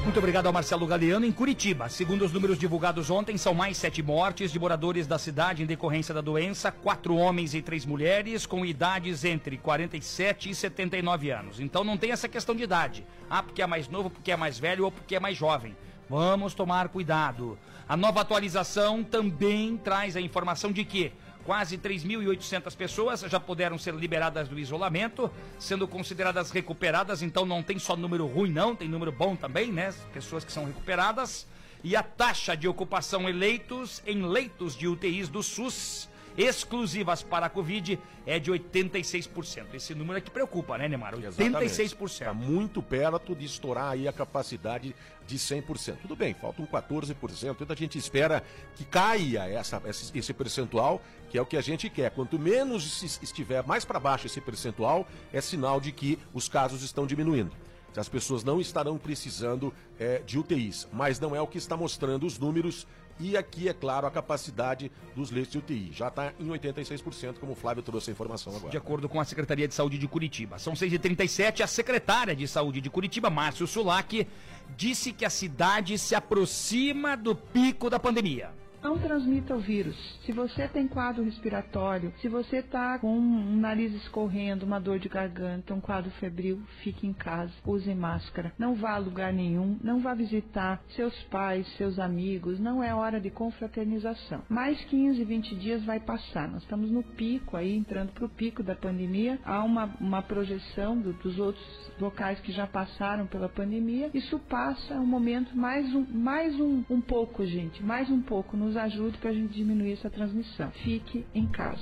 [0.03, 1.87] Muito obrigado ao Marcelo Galeano em Curitiba.
[1.87, 6.11] Segundo os números divulgados ontem, são mais sete mortes de moradores da cidade em decorrência
[6.13, 11.59] da doença, quatro homens e três mulheres com idades entre 47 e 79 anos.
[11.59, 13.05] Então não tem essa questão de idade.
[13.29, 15.77] Ah, porque é mais novo, porque é mais velho ou porque é mais jovem.
[16.09, 17.57] Vamos tomar cuidado.
[17.87, 21.13] A nova atualização também traz a informação de que
[21.45, 27.21] Quase 3.800 pessoas já puderam ser liberadas do isolamento, sendo consideradas recuperadas.
[27.21, 29.93] Então não tem só número ruim, não, tem número bom também, né?
[30.13, 31.47] Pessoas que são recuperadas.
[31.83, 37.49] E a taxa de ocupação eleitos em leitos de UTIs do SUS exclusivas para a
[37.49, 39.73] Covid é de 86%.
[39.73, 41.15] Esse número é que preocupa, né, Neymar?
[41.15, 42.05] 86%.
[42.05, 45.97] Está muito perto de estourar aí a capacidade de 100%.
[46.01, 48.43] Tudo bem, faltam 14%, então a gente espera
[48.75, 52.11] que caia essa, esse, percentual, que é o que a gente quer.
[52.11, 57.07] Quanto menos estiver mais para baixo esse percentual, é sinal de que os casos estão
[57.07, 57.51] diminuindo.
[57.95, 62.25] As pessoas não estarão precisando é, de UTIs, mas não é o que está mostrando
[62.25, 62.87] os números
[63.21, 65.91] e aqui, é claro, a capacidade dos leitos de UTI.
[65.93, 68.71] Já está em 86%, como o Flávio trouxe a informação agora.
[68.71, 70.57] De acordo com a Secretaria de Saúde de Curitiba.
[70.57, 74.27] São 6h37, a secretária de Saúde de Curitiba, Márcio Sulac,
[74.75, 79.95] disse que a cidade se aproxima do pico da pandemia não transmita o vírus.
[80.25, 85.07] Se você tem quadro respiratório, se você está com um nariz escorrendo, uma dor de
[85.07, 88.53] garganta, um quadro febril, fique em casa, use máscara.
[88.57, 93.19] Não vá a lugar nenhum, não vá visitar seus pais, seus amigos, não é hora
[93.19, 94.41] de confraternização.
[94.49, 96.47] Mais 15, 20 dias vai passar.
[96.47, 99.39] Nós estamos no pico aí, entrando para o pico da pandemia.
[99.45, 104.09] Há uma, uma projeção do, dos outros locais que já passaram pela pandemia.
[104.13, 108.57] Isso passa, um momento mais um, mais um, um pouco, gente, mais um pouco.
[108.57, 110.71] Nos ajude para a gente diminuir essa transmissão.
[110.83, 111.81] Fique em casa.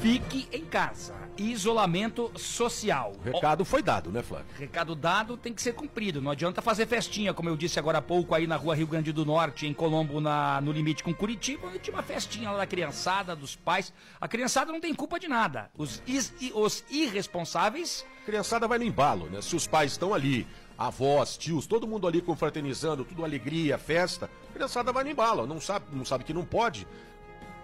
[0.00, 1.14] Fique em casa.
[1.36, 3.12] Isolamento social.
[3.18, 4.46] O recado foi dado, né, Flávio?
[4.58, 6.20] Recado dado tem que ser cumprido.
[6.20, 9.12] Não adianta fazer festinha, como eu disse agora há pouco, aí na rua Rio Grande
[9.12, 11.70] do Norte, em Colombo, na, no limite com Curitiba.
[11.78, 13.92] Tinha uma festinha lá da criançada, dos pais.
[14.20, 15.70] A criançada não tem culpa de nada.
[15.76, 18.04] Os, is, os irresponsáveis.
[18.22, 19.40] A criançada vai no embalo, né?
[19.42, 20.46] Se os pais estão ali
[20.78, 25.60] avós, tios, todo mundo ali confraternizando, tudo alegria, festa, a criançada vai no embalo, não
[25.60, 26.86] sabe, não sabe que não pode.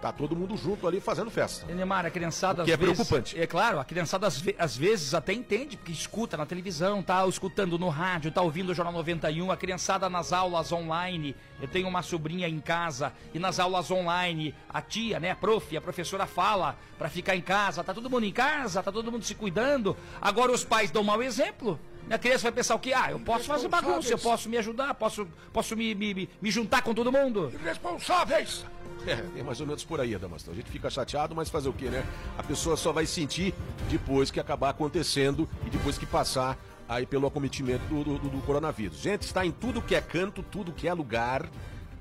[0.01, 1.63] Tá todo mundo junto ali fazendo festa.
[1.71, 3.39] Neymar, a criançada O que às é vezes- preocupante.
[3.39, 7.23] É claro, a criançada às, ve- às vezes até entende, porque escuta na televisão, tá
[7.27, 11.35] escutando no rádio, tá ouvindo o Jornal 91, a criançada nas aulas online.
[11.61, 15.77] Eu tenho uma sobrinha em casa e nas aulas online, a tia, né, a prof,
[15.77, 19.23] a professora fala pra ficar em casa, tá todo mundo em casa, tá todo mundo
[19.23, 19.95] se cuidando.
[20.19, 21.79] Agora os pais dão mau exemplo.
[22.09, 22.91] A criança vai pensar o quê?
[22.93, 26.81] Ah, eu posso fazer bagunça, eu posso me ajudar, posso, posso me, me, me- juntar
[26.81, 27.51] com todo mundo.
[27.61, 28.65] Irresponsáveis!
[29.07, 30.53] É, é mais ou menos por aí, Damastor.
[30.53, 32.03] A gente fica chateado, mas fazer o quê, né?
[32.37, 33.53] A pessoa só vai sentir
[33.89, 38.97] depois que acabar acontecendo e depois que passar aí pelo acometimento do, do- do coronavírus.
[38.99, 41.49] Gente, está em tudo que é canto, tudo que é lugar.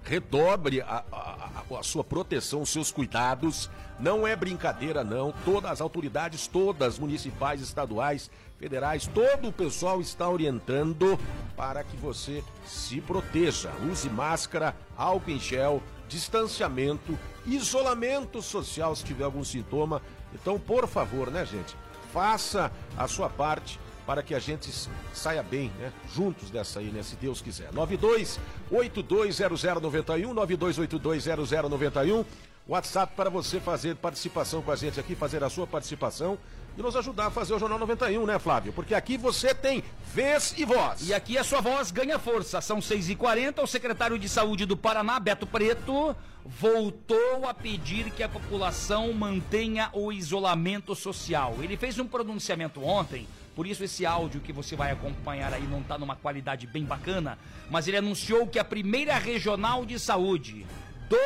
[0.03, 3.71] Redobre a, a- a- a sua proteção, os seus cuidados.
[3.99, 5.33] Não é brincadeira, não.
[5.45, 8.31] Todas as autoridades, todas municipais, estaduais,
[8.61, 11.19] federais, todo o pessoal está orientando
[11.57, 13.73] para que você se proteja.
[13.91, 20.03] Use máscara, álcool em gel, distanciamento, isolamento social se tiver algum sintoma.
[20.35, 21.75] Então, por favor, né, gente?
[22.13, 24.71] Faça a sua parte para que a gente
[25.15, 25.91] saia bem, né?
[26.15, 27.03] Juntos dessa aí, né?
[27.03, 27.73] Se Deus quiser.
[27.73, 28.39] 92
[28.71, 32.27] 820091 92820091
[32.69, 36.39] WhatsApp para você fazer participação com a gente aqui, fazer a sua participação
[36.83, 38.73] nos ajudar a fazer o Jornal 91, né, Flávio?
[38.73, 39.83] Porque aqui você tem
[40.15, 41.09] vez e voz.
[41.09, 42.61] E aqui a sua voz ganha força.
[42.61, 43.63] São 6h40.
[43.63, 49.91] O secretário de Saúde do Paraná, Beto Preto, voltou a pedir que a população mantenha
[49.93, 51.57] o isolamento social.
[51.61, 53.27] Ele fez um pronunciamento ontem.
[53.55, 57.39] Por isso esse áudio que você vai acompanhar aí não está numa qualidade bem bacana,
[57.69, 60.67] mas ele anunciou que a primeira regional de saúde
[61.09, 61.19] do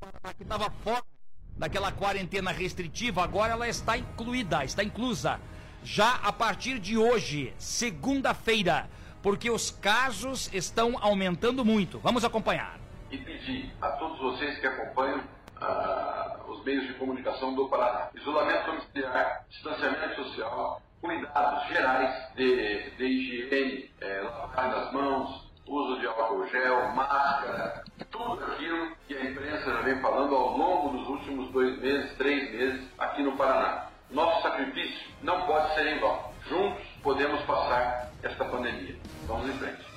[0.00, 1.11] Paraná, que estava fora
[1.56, 5.40] daquela quarentena restritiva, agora ela está incluída, está inclusa.
[5.84, 8.88] Já a partir de hoje, segunda-feira,
[9.22, 11.98] porque os casos estão aumentando muito.
[11.98, 12.78] Vamos acompanhar.
[13.10, 15.22] e pedir a todos vocês que acompanham
[15.60, 18.08] ah, os meios de comunicação do Paraná.
[18.14, 26.06] Isolamento domiciliar, distanciamento social, cuidados gerais de, de higiene, eh, lavagem das mãos, uso de
[26.06, 31.50] álcool gel, máscara, tudo aquilo que a imprensa já vem falando ao longo dos últimos
[31.52, 33.86] dois meses, três meses aqui no Paraná.
[34.10, 36.32] Nosso sacrifício não pode ser em vão.
[36.48, 38.96] Juntos podemos passar esta pandemia.
[39.26, 39.92] Vamos em frente.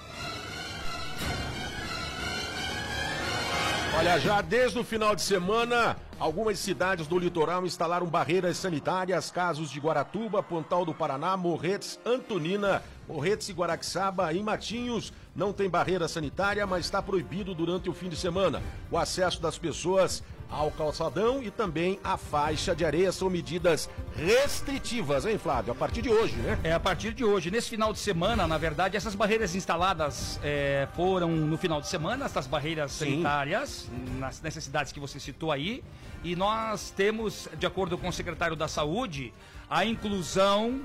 [3.97, 9.69] Olha, já desde o final de semana, algumas cidades do litoral instalaram barreiras sanitárias, casos
[9.69, 16.07] de Guaratuba, Pontal do Paraná, Morretes, Antonina, Morretes e Guaraxaba, em Matinhos, não tem barreira
[16.07, 18.63] sanitária, mas está proibido durante o fim de semana.
[18.89, 25.25] O acesso das pessoas ao calçadão e também à faixa de areia são medidas restritivas,
[25.25, 25.73] hein, Flávio?
[25.73, 26.57] A partir de hoje, né?
[26.63, 27.51] É a partir de hoje.
[27.51, 32.25] Nesse final de semana, na verdade, essas barreiras instaladas é, foram no final de semana,
[32.25, 35.83] essas barreiras sanitárias, nas necessidades que você citou aí.
[36.23, 39.33] E nós temos, de acordo com o secretário da Saúde,
[39.69, 40.81] a inclusão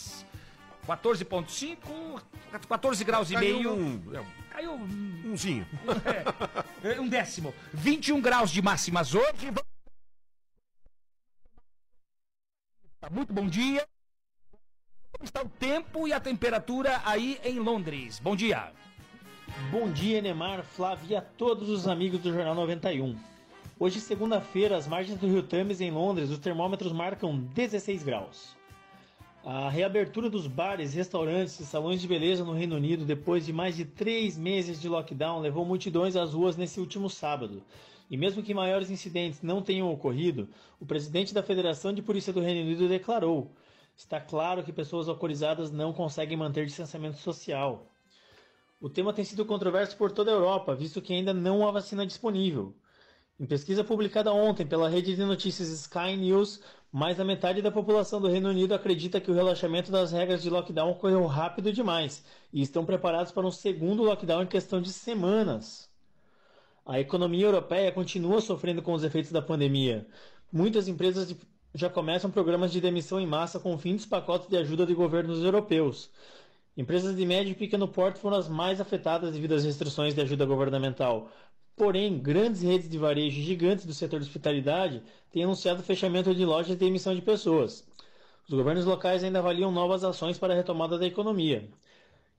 [0.86, 2.22] 14,5,
[2.68, 3.74] 14 graus e Caiu meio.
[3.74, 5.66] um- é, Caiu um- umzinho.
[6.82, 6.92] é.
[6.94, 7.54] eh, um décimo.
[7.74, 9.52] 21 graus de máximas hoje.
[13.00, 13.86] Tá Muito bom dia.
[15.12, 18.18] Como está o tempo e a temperatura aí em Londres?
[18.18, 18.72] Bom dia.
[19.70, 23.18] Bom dia, Neymar, Flávio e a todos os amigos do Jornal 91.
[23.78, 28.56] Hoje, segunda-feira, às margens do Rio Thames, em Londres, os termômetros marcam 16 graus.
[29.50, 33.74] A reabertura dos bares, restaurantes e salões de beleza no Reino Unido depois de mais
[33.74, 37.62] de três meses de lockdown levou multidões às ruas nesse último sábado.
[38.10, 42.42] E mesmo que maiores incidentes não tenham ocorrido, o presidente da Federação de Polícia do
[42.42, 43.50] Reino Unido declarou:
[43.96, 47.86] está claro que pessoas alcoolizadas não conseguem manter distanciamento social.
[48.78, 52.06] O tema tem sido controverso por toda a Europa, visto que ainda não há vacina
[52.06, 52.74] disponível.
[53.40, 56.60] Em pesquisa publicada ontem pela rede de notícias Sky News,
[56.90, 60.50] mais da metade da população do Reino Unido acredita que o relaxamento das regras de
[60.50, 65.88] lockdown ocorreu rápido demais e estão preparados para um segundo lockdown em questão de semanas.
[66.84, 70.04] A economia europeia continua sofrendo com os efeitos da pandemia.
[70.52, 71.32] Muitas empresas
[71.72, 74.94] já começam programas de demissão em massa com o fim dos pacotes de ajuda de
[74.94, 76.10] governos europeus.
[76.76, 80.44] Empresas de médio e pequeno porte foram as mais afetadas devido às restrições de ajuda
[80.44, 81.28] governamental.
[81.78, 85.00] Porém, grandes redes de varejo gigantes do setor de hospitalidade
[85.30, 87.86] têm anunciado fechamento de lojas e demissão de pessoas.
[88.48, 91.68] Os governos locais ainda avaliam novas ações para a retomada da economia.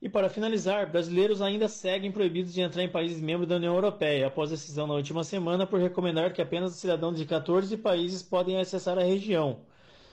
[0.02, 4.28] E para finalizar, brasileiros ainda seguem proibidos de entrar em países membros da União Europeia,
[4.28, 8.98] após decisão na última semana por recomendar que apenas cidadãos de 14 países podem acessar
[8.98, 9.62] a região.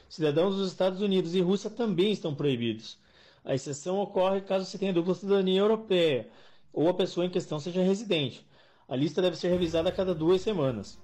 [0.09, 2.97] Cidadãos dos Estados Unidos e Rússia também estão proibidos.
[3.45, 6.29] A exceção ocorre caso se tenha dupla cidadania europeia
[6.73, 8.47] ou a pessoa em questão seja residente.
[8.89, 10.97] A lista deve ser revisada a cada duas semanas.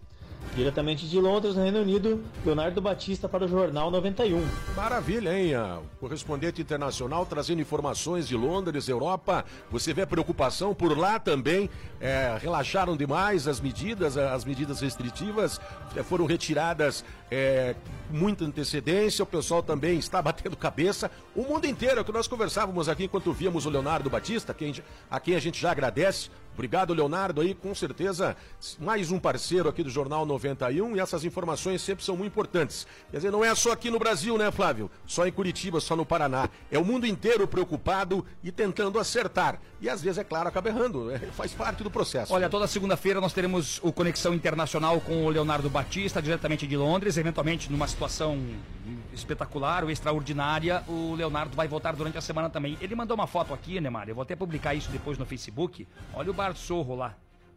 [0.55, 4.45] Diretamente de Londres, no Reino Unido, Leonardo Batista para o Jornal 91.
[4.76, 5.53] Maravilha, hein?
[5.57, 9.45] O correspondente internacional trazendo informações de Londres, Europa.
[9.70, 11.70] Você vê a preocupação por lá também.
[12.01, 15.61] É, relaxaram demais as medidas, as medidas restritivas
[16.05, 17.74] foram retiradas é,
[18.11, 19.22] com muita antecedência.
[19.22, 21.11] O pessoal também está batendo cabeça.
[21.35, 24.55] O mundo inteiro, é o que nós conversávamos aqui enquanto víamos o Leonardo Batista,
[25.11, 26.28] a quem a gente já agradece.
[26.55, 28.36] Obrigado, Leonardo, aí, com certeza,
[28.78, 32.86] mais um parceiro aqui do Jornal 91 e essas informações sempre são muito importantes.
[33.11, 34.90] Quer dizer, não é só aqui no Brasil, né, Flávio?
[35.07, 36.48] Só em Curitiba, só no Paraná.
[36.70, 39.59] É o mundo inteiro preocupado e tentando acertar.
[39.80, 41.11] E às vezes, é claro, acaba errando.
[41.11, 42.32] É, faz parte do processo.
[42.32, 47.16] Olha, toda segunda-feira nós teremos o Conexão Internacional com o Leonardo Batista, diretamente de Londres.
[47.16, 48.38] Eventualmente, numa situação
[49.12, 52.76] espetacular ou extraordinária, o Leonardo vai voltar durante a semana também.
[52.80, 55.86] Ele mandou uma foto aqui, Neymar, eu vou até publicar isso depois no Facebook.
[56.14, 57.14] Olha o Bar Sorro lá.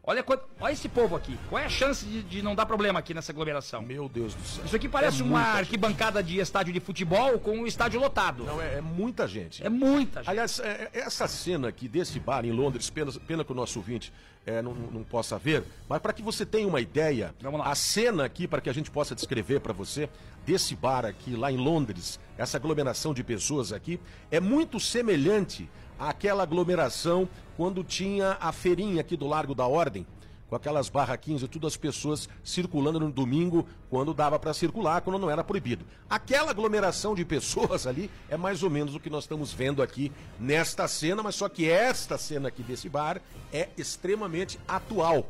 [0.08, 0.24] Olha,
[0.62, 1.36] olha esse povo aqui.
[1.50, 3.82] Qual é a chance de, de não dar problema aqui nessa aglomeração?
[3.82, 4.64] Meu Deus do céu.
[4.64, 8.44] Isso aqui parece É uma arquibancada de estádio de futebol com um estádio lotado.
[8.44, 9.66] Não, é, é muita gente.
[9.66, 10.30] É muita gente.
[10.30, 13.80] Aliás, é- é- essa cena aqui desse bar em Londres, pena, pena que o nosso
[13.80, 14.14] ouvinte
[14.46, 17.34] é, não, não possa ver, mas para que você tenha uma ideia,
[17.64, 20.08] a cena aqui, para que a gente possa descrever para você,
[20.46, 25.68] desse bar aqui lá em Londres, essa aglomeração de pessoas aqui, é muito semelhante
[26.00, 27.28] àquela aglomeração
[27.58, 30.06] quando tinha a feirinha aqui do Largo da Ordem
[30.48, 35.20] com aquelas barraquinhas e tudo, as pessoas circulando no domingo, quando dava para circular, quando
[35.20, 35.86] não era proibido.
[36.10, 40.12] Aquela aglomeração de pessoas ali é mais ou menos o que nós estamos vendo aqui
[40.40, 43.22] nesta cena, mas só que esta cena aqui desse bar
[43.52, 45.30] é extremamente atual.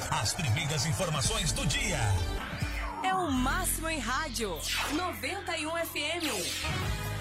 [0.10, 2.00] As primeiras informações do dia.
[3.12, 4.58] É o máximo em rádio.
[4.94, 7.21] 91 FM.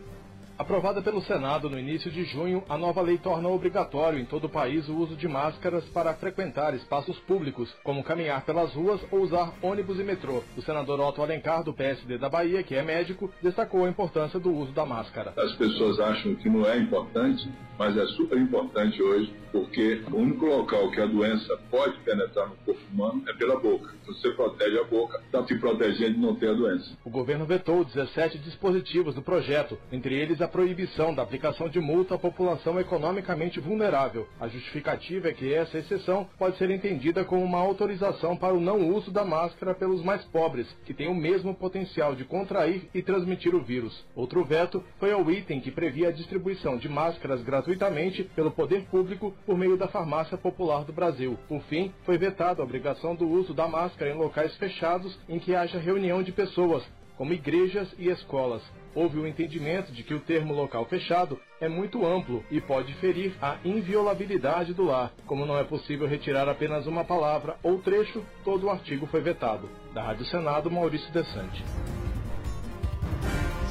[0.58, 4.49] Aprovada pelo Senado no início de junho, a nova lei torna obrigatório em todo o
[4.49, 9.51] país o uso de máscaras para frequentar espaços públicos, como caminhar pelas ruas ou usar
[9.64, 10.43] ônibus e metrô.
[10.56, 14.54] O senador Otto Alencar, do PSD da Bahia, que é médico, destacou a importância do
[14.54, 15.34] uso da máscara.
[15.36, 17.49] As pessoas acham que não é importante,
[17.80, 22.56] mas é super importante hoje, porque o único local que a doença pode penetrar no
[22.58, 23.91] corpo humano é pela boca.
[24.06, 26.95] Você protege a boca, está se protegendo de não ter a doença.
[27.04, 32.16] O governo vetou 17 dispositivos do projeto, entre eles a proibição da aplicação de multa
[32.16, 34.28] à população economicamente vulnerável.
[34.39, 38.89] A justificativa é que essa exceção pode ser entendida como uma autorização para o não
[38.89, 43.56] uso da máscara pelos mais pobres, que têm o mesmo potencial de contrair e transmitir
[43.56, 44.06] o vírus.
[44.16, 49.34] Outro veto foi ao item que previa a distribuição de máscaras gratuitamente pelo poder público
[49.46, 51.38] por meio da Farmácia Popular do Brasil.
[51.48, 55.56] Por fim, foi vetada a obrigação do uso da máscara em locais fechados em que
[55.56, 56.84] haja reunião de pessoas,
[57.18, 58.62] como igrejas e escolas.
[58.96, 63.34] Houve o entendimento de que o termo local fechado é muito amplo e pode ferir
[63.41, 65.12] a inviolabilidade do lar.
[65.26, 69.70] Como não é possível retirar apenas uma palavra ou trecho, todo o artigo foi vetado.
[69.94, 71.64] Da Rádio Senado, Maurício Desante.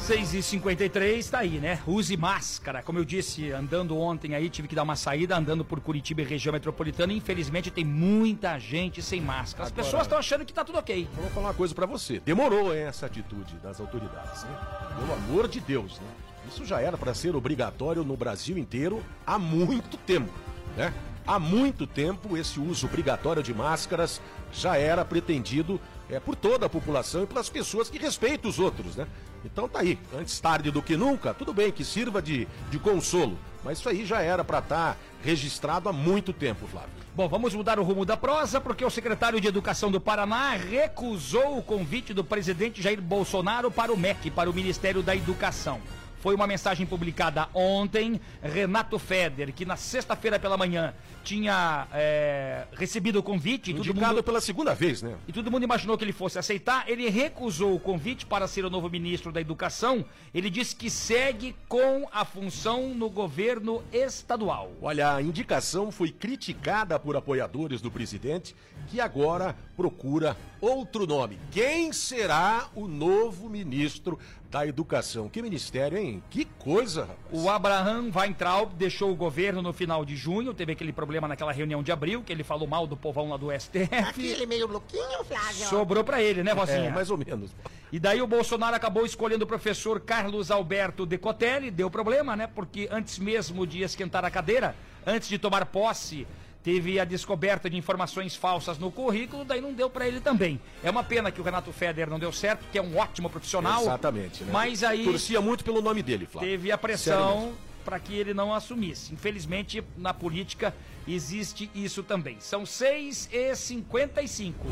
[0.02, 1.78] 6 e 53 tá aí, né?
[1.86, 2.82] Use máscara.
[2.82, 6.24] Como eu disse, andando ontem aí, tive que dar uma saída, andando por Curitiba e
[6.24, 7.12] região metropolitana.
[7.12, 9.64] Infelizmente, tem muita gente sem máscara.
[9.64, 11.06] As Agora- pessoas estão achando que tá tudo ok.
[11.16, 12.18] Eu vou falar uma coisa pra você.
[12.20, 14.58] Demorou essa atitude das autoridades, né?
[14.98, 16.06] Pelo amor de Deus, né?
[16.48, 20.32] Isso já era pra ser obrigatório no Brasil inteiro há muito tempo.
[20.76, 20.92] né?
[21.24, 24.20] Há muito tempo esse uso obrigatório de máscaras
[24.52, 25.80] já era pretendido
[26.12, 29.06] é, por toda a população e pelas pessoas que respeitam os outros, né?
[29.44, 33.36] Então tá aí, antes tarde do que nunca, tudo bem que sirva de, de consolo,
[33.64, 36.90] mas isso aí já era para estar tá registrado há muito tempo, Flávio.
[37.14, 41.58] Bom, vamos mudar o rumo da prosa, porque o secretário de Educação do Paraná recusou
[41.58, 45.80] o convite do presidente Jair Bolsonaro para o MEC, para o Ministério da Educação.
[46.22, 48.20] Foi uma mensagem publicada ontem.
[48.40, 50.94] Renato Feder, que na sexta-feira pela manhã
[51.24, 53.72] tinha é, recebido o convite.
[53.72, 54.22] Indicado mundo...
[54.22, 55.16] pela segunda vez, né?
[55.26, 56.88] E todo mundo imaginou que ele fosse aceitar.
[56.88, 60.04] Ele recusou o convite para ser o novo ministro da Educação.
[60.32, 64.70] Ele disse que segue com a função no governo estadual.
[64.80, 68.54] Olha, a indicação foi criticada por apoiadores do presidente,
[68.86, 71.36] que agora procura outro nome.
[71.50, 74.16] Quem será o novo ministro
[74.48, 75.28] da Educação?
[75.28, 76.22] Que ministério, hein?
[76.30, 77.18] Que coisa, rapaz.
[77.32, 81.82] O Abraham Weintraub deixou o governo no final de junho, teve aquele problema naquela reunião
[81.82, 83.92] de abril, que ele falou mal do povão lá do STF.
[83.92, 85.66] Aquele meio louquinho, Flávio.
[85.66, 86.84] Sobrou para ele, né, Rosinha?
[86.84, 87.50] É, mais ou menos.
[87.90, 92.46] E daí o Bolsonaro acabou escolhendo o professor Carlos Alberto Decotelli, deu problema, né?
[92.46, 96.24] Porque antes mesmo de esquentar a cadeira, antes de tomar posse
[96.62, 100.60] teve a descoberta de informações falsas no currículo, daí não deu para ele também.
[100.82, 103.82] É uma pena que o Renato Feder não deu certo, que é um ótimo profissional.
[103.82, 104.52] Exatamente, né?
[104.52, 106.48] Mas aí torcia muito pelo nome dele, Flávio.
[106.48, 107.52] Teve a pressão
[107.84, 109.12] para que ele não assumisse.
[109.12, 110.74] Infelizmente, na política
[111.06, 112.38] existe isso também.
[112.40, 114.66] São 6 e 55.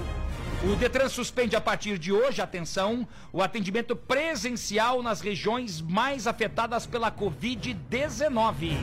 [0.63, 6.87] O Detran suspende a partir de hoje, atenção, o atendimento presencial nas regiões mais afetadas
[6.87, 8.77] pela Covid-19.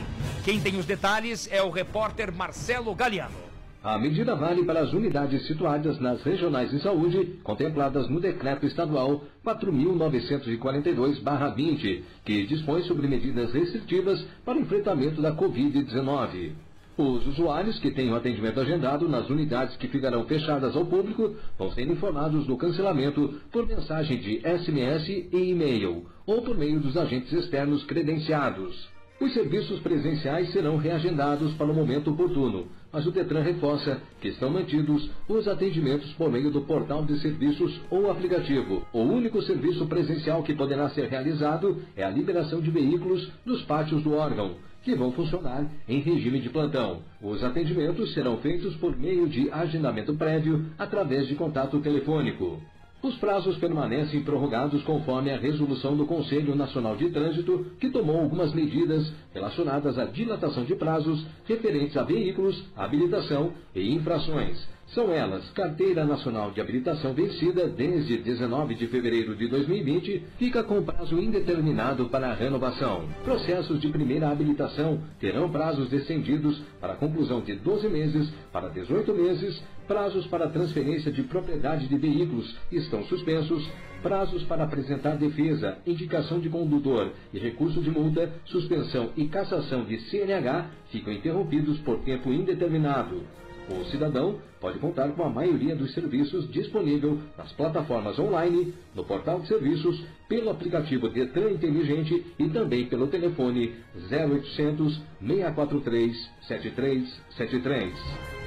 [0.44, 3.47] Quem tem os detalhes é o repórter Marcelo Galiano.
[3.88, 9.22] A medida vale para as unidades situadas nas regionais de saúde contempladas no Decreto Estadual
[9.42, 16.52] 4.942-20, que dispõe sobre medidas restritivas para o enfrentamento da Covid-19.
[16.98, 21.88] Os usuários que tenham atendimento agendado nas unidades que ficarão fechadas ao público vão ser
[21.88, 27.84] informados do cancelamento por mensagem de SMS e e-mail ou por meio dos agentes externos
[27.84, 28.86] credenciados.
[29.18, 34.50] Os serviços presenciais serão reagendados para o momento oportuno, mas o Detran reforça que estão
[34.50, 38.86] mantidos os atendimentos por meio do portal de serviços ou aplicativo.
[38.92, 44.02] O único serviço presencial que poderá ser realizado é a liberação de veículos dos pátios
[44.02, 47.02] do órgão, que vão funcionar em regime de plantão.
[47.20, 52.60] Os atendimentos serão feitos por meio de agendamento prévio através de contato telefônico.
[53.00, 58.52] Os prazos permanecem prorrogados conforme a resolução do Conselho Nacional de Trânsito, que tomou algumas
[58.52, 64.77] medidas relacionadas à dilatação de prazos referentes a veículos, habilitação e infrações.
[64.94, 70.82] São elas Carteira Nacional de Habilitação vencida desde 19 de fevereiro de 2020, fica com
[70.82, 73.06] prazo indeterminado para renovação.
[73.22, 79.62] Processos de primeira habilitação terão prazos descendidos para conclusão de 12 meses para 18 meses.
[79.86, 83.68] Prazos para transferência de propriedade de veículos estão suspensos.
[84.02, 89.98] Prazos para apresentar defesa, indicação de condutor e recurso de multa, suspensão e cassação de
[90.08, 93.22] CNH ficam interrompidos por tempo indeterminado.
[93.70, 99.40] O cidadão pode contar com a maioria dos serviços disponível nas plataformas online, no portal
[99.40, 103.74] de serviços, pelo aplicativo Detran Inteligente e também pelo telefone
[104.10, 107.92] 0800 643 7373.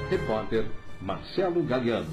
[0.09, 0.65] Repórter
[0.99, 2.07] Marcelo Galiano.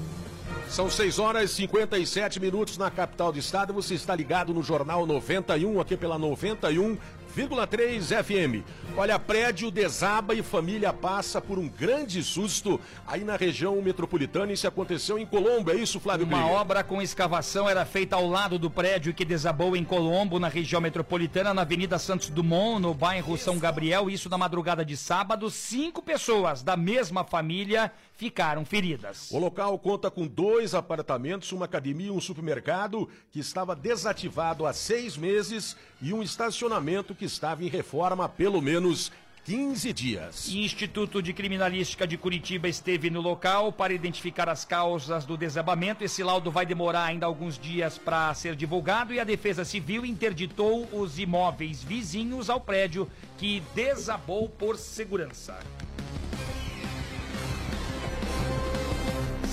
[0.67, 3.73] São 6 horas e 57 minutos na capital do estado.
[3.73, 6.97] Você está ligado no Jornal 91, aqui pela 91
[7.35, 8.63] 101,3 FM.
[8.97, 14.51] Olha, prédio desaba e família passa por um grande susto aí na região metropolitana.
[14.51, 16.53] Isso aconteceu em Colombo, é isso, Flávio Uma Briga?
[16.53, 20.81] obra com escavação era feita ao lado do prédio que desabou em Colombo, na região
[20.81, 24.09] metropolitana, na Avenida Santos Dumont, no bairro São Gabriel.
[24.09, 25.49] Isso na madrugada de sábado.
[25.51, 29.29] Cinco pessoas da mesma família ficaram feridas.
[29.31, 34.73] O local conta com dois apartamentos, uma academia e um supermercado que estava desativado há
[34.73, 39.11] seis meses e um estacionamento que estava em reforma há pelo menos
[39.45, 40.49] 15 dias.
[40.49, 46.03] Instituto de Criminalística de Curitiba esteve no local para identificar as causas do desabamento.
[46.03, 50.87] Esse laudo vai demorar ainda alguns dias para ser divulgado e a Defesa Civil interditou
[50.93, 55.59] os imóveis vizinhos ao prédio que desabou por segurança.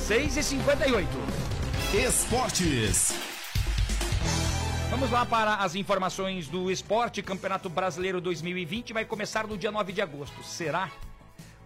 [0.06, 1.08] 6 e 58
[1.94, 3.35] Esportes.
[4.90, 7.22] Vamos lá para as informações do esporte.
[7.22, 10.42] Campeonato Brasileiro 2020 vai começar no dia 9 de agosto.
[10.44, 10.90] Será?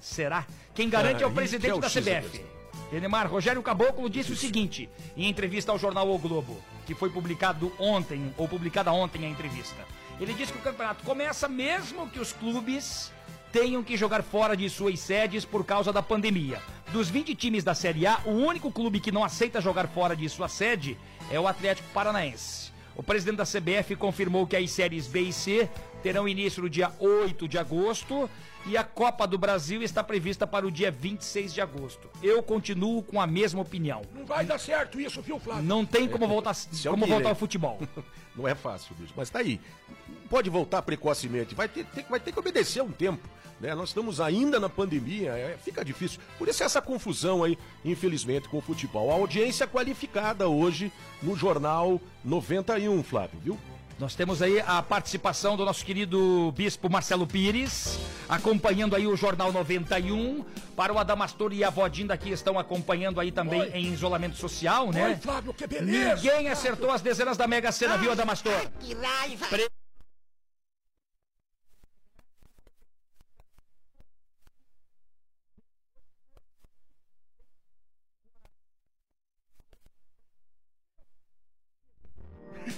[0.01, 0.47] Será?
[0.75, 2.45] Quem garante é o presidente da CBF.
[2.93, 7.73] Enemar Rogério Caboclo disse o seguinte em entrevista ao jornal O Globo, que foi publicado
[7.79, 9.87] ontem, ou publicada ontem a entrevista.
[10.19, 13.13] Ele disse que o campeonato começa mesmo que os clubes
[13.53, 16.61] tenham que jogar fora de suas sedes por causa da pandemia.
[16.91, 20.29] Dos 20 times da Série A, o único clube que não aceita jogar fora de
[20.29, 20.99] sua sede
[21.31, 22.70] é o Atlético Paranaense.
[22.97, 25.69] O presidente da CBF confirmou que as séries B e C
[26.03, 28.29] terão início no dia 8 de agosto
[28.67, 32.11] e a Copa do Brasil está prevista para o dia 26 de agosto.
[32.23, 34.03] Eu continuo com a mesma opinião.
[34.15, 35.65] Não vai dar certo isso, viu, Flávio?
[35.65, 36.53] Não tem como voltar,
[36.85, 37.79] é como voltar ao futebol.
[38.37, 39.13] Não é fácil, bicho.
[39.17, 39.61] Mas tá aí.
[40.31, 41.55] Pode voltar precocemente.
[41.55, 43.29] Vai ter, ter- vai ter que obedecer um tempo.
[43.61, 43.75] Né?
[43.75, 45.33] Nós estamos ainda na pandemia.
[45.33, 46.19] é, fica difícil.
[46.39, 49.11] Por isso essa confusão aí, infelizmente, com o futebol.
[49.11, 50.91] A audiência qualificada hoje
[51.23, 53.59] no Jornal 91, Flávio, viu?
[53.99, 57.99] Nós temos aí a participação do nosso querido bispo Marcelo Pires,
[58.31, 60.43] acompanhando aí o Jornal 91.
[60.75, 63.71] Para o Adamastor e a Vodinda que estão acompanhando aí também Oi.
[63.75, 65.09] em isolamento social, né?
[65.09, 66.15] Oi, Flávio, que beleza.
[66.15, 68.55] Ninguém acertou as dezenas da Mega Sena, viu, Adamastor?
[68.81, 69.47] Que raiva!
[69.49, 69.69] Pre-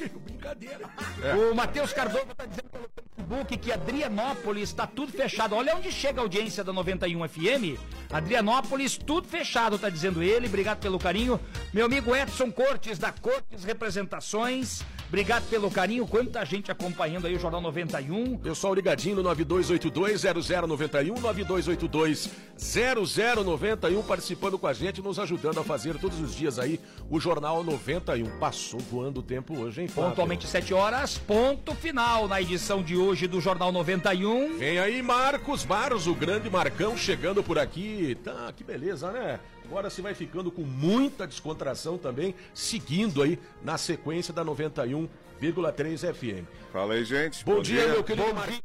[0.24, 0.88] Brincadeira.
[1.50, 5.55] O Matheus Cardoso está dizendo pelo Facebook que Adrianópolis está tudo fechado.
[5.55, 7.78] Olha onde chega a audiência da 91 FM.
[8.12, 10.46] Adrianópolis, tudo fechado, tá dizendo ele.
[10.46, 11.40] Obrigado pelo carinho.
[11.72, 14.82] Meu amigo Edson Cortes, da Cortes Representações.
[15.12, 16.06] Obrigado pelo carinho.
[16.06, 18.38] Quanta gente acompanhando aí o Jornal 91.
[18.38, 21.20] Pessoal ligadinho no 9282-0091,
[22.56, 27.62] 9282-0091, participando com a gente, nos ajudando a fazer todos os dias aí o Jornal
[27.62, 28.38] 91.
[28.38, 30.12] Passou voando o tempo hoje, hein, Flávio?
[30.12, 34.56] Pontualmente 7 horas, ponto final na edição de hoje do Jornal 91.
[34.56, 38.16] Vem aí Marcos Barros, o grande Marcão, chegando por aqui.
[38.24, 39.38] Tá, que beleza, né?
[39.72, 46.46] Agora você vai ficando com muita descontração também, seguindo aí na sequência da 91,3 FM.
[46.70, 47.42] Fala aí, gente.
[47.42, 48.62] Bom, dia, meu querido Bom dia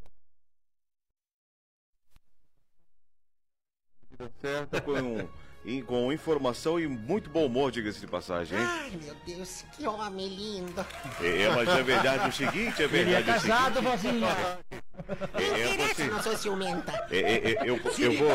[4.42, 4.94] certa, com,
[5.88, 8.66] com informação e muito bom humor, diga-se de passagem, hein?
[8.68, 10.86] Ai, meu Deus, que homem lindo.
[11.22, 13.92] É, é, mas é verdade o seguinte, é Ele é verdade o casado, seguinte.
[13.92, 14.60] vozinha.
[15.08, 17.08] Não É, é, interessa, você- não sou ciumenta.
[17.10, 18.30] É, é, é, eu, eu vou.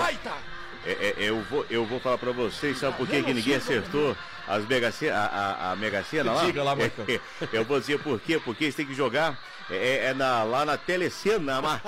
[0.83, 1.05] Sirigaita.
[1.05, 4.17] É, é, eu vou, eu vou falar pra vocês, sabe por que, que ninguém acertou
[4.47, 6.45] as mega Sena- a, a, a Mega Sena lá?
[6.45, 7.05] Diga lá, Marcão.
[7.09, 7.21] É,
[7.53, 9.39] eu vou dizer por quê, porque eles têm que jogar
[9.71, 11.81] é, é, é na, lá na Telecena, mas...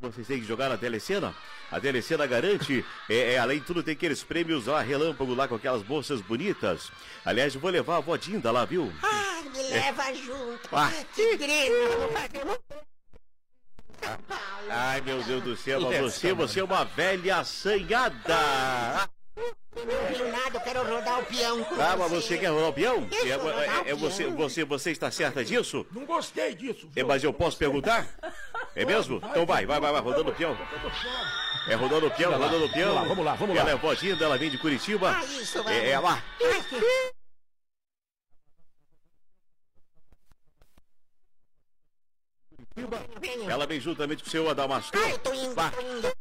[0.00, 1.32] Vocês têm que jogar na Telecena?
[1.70, 5.54] A Telecena garante, é, é, além de tudo, tem aqueles prêmios lá, relâmpago lá com
[5.54, 6.90] aquelas bolsas bonitas.
[7.24, 8.92] Aliás, eu vou levar a vodinda lá, viu?
[9.02, 10.68] Ai, me leva junto.
[10.72, 10.90] Ah.
[11.14, 12.76] Que grito, vou fazer um...
[14.68, 18.36] Ai, meu Deus do céu, você, você é uma velha assanhada.
[19.76, 22.72] Não viu nada, eu quero rodar o peão com Ah, mas você quer rodar o
[22.72, 23.06] peão?
[23.10, 24.36] Isso, É, é- é você, peão.
[24.36, 25.86] você, você está certa disso?
[25.92, 26.88] Não gostei disso.
[26.96, 28.06] É, mas eu posso perguntar?
[28.74, 29.16] É mesmo?
[29.30, 30.56] Então vai, vai, vai, vai, rodando o peão.
[31.68, 32.94] É rodando o peão, rodando o peão.
[33.06, 33.60] vamos lá, vamos lá.
[33.62, 35.10] Ela é vodinha, ela vem de Curitiba.
[35.16, 35.74] Ah, isso, vai.
[35.78, 36.22] É, é lá.
[36.42, 36.76] Ai, que...
[36.76, 37.12] Venha.
[43.48, 45.00] Ela vem juntamente com o seu Adamastor.
[45.02, 45.70] Ai, tô indo, Vá.
[45.70, 46.12] tô indo.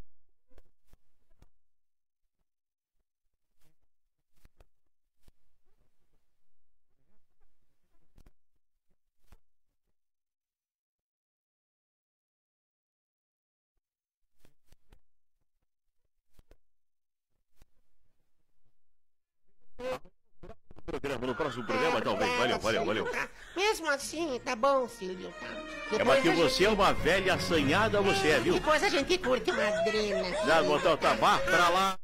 [20.86, 22.38] Programa, no próximo programa, talvez.
[22.38, 23.08] Valeu, valeu, valeu.
[23.56, 25.48] Mesmo assim, tá bom, Silvio, tá?
[25.98, 28.54] É, mas que Depois você é uma velha assanhada, você é, gente- viu?
[28.56, 30.46] Depois a gente curte uma drena.
[30.46, 32.00] Já, então, tá, vá pra lá.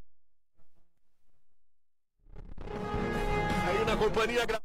[3.68, 4.62] Aí na companhia gra-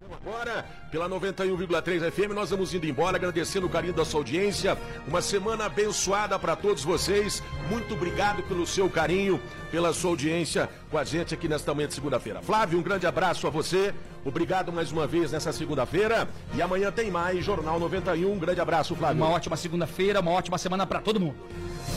[0.00, 4.76] Agora, pela 91,3 FM, nós vamos indo embora, agradecendo o carinho da sua audiência.
[5.06, 7.42] Uma semana abençoada para todos vocês.
[7.68, 11.94] Muito obrigado pelo seu carinho, pela sua audiência com a gente aqui nesta manhã de
[11.94, 12.42] segunda-feira.
[12.42, 13.94] Flávio, um grande abraço a você.
[14.24, 16.28] Obrigado mais uma vez nessa segunda-feira.
[16.54, 18.32] E amanhã tem mais Jornal 91.
[18.32, 19.22] Um grande abraço, Flávio.
[19.22, 21.36] Uma ótima segunda-feira, uma ótima semana para todo mundo.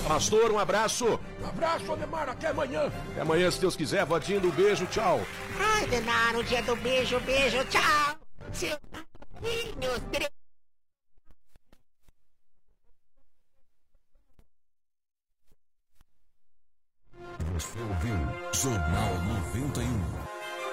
[0.07, 1.19] Pastor, um abraço.
[1.41, 2.91] Um abraço, Ademar, até amanhã.
[3.11, 4.05] Até amanhã, se Deus quiser.
[4.05, 5.21] Vodinho, um beijo, tchau.
[5.59, 8.22] Ai, Denar, no dia do beijo, beijo, tchau.
[8.53, 8.77] Você
[17.79, 18.15] ouviu
[18.53, 19.13] Jornal
[19.49, 20.22] 91.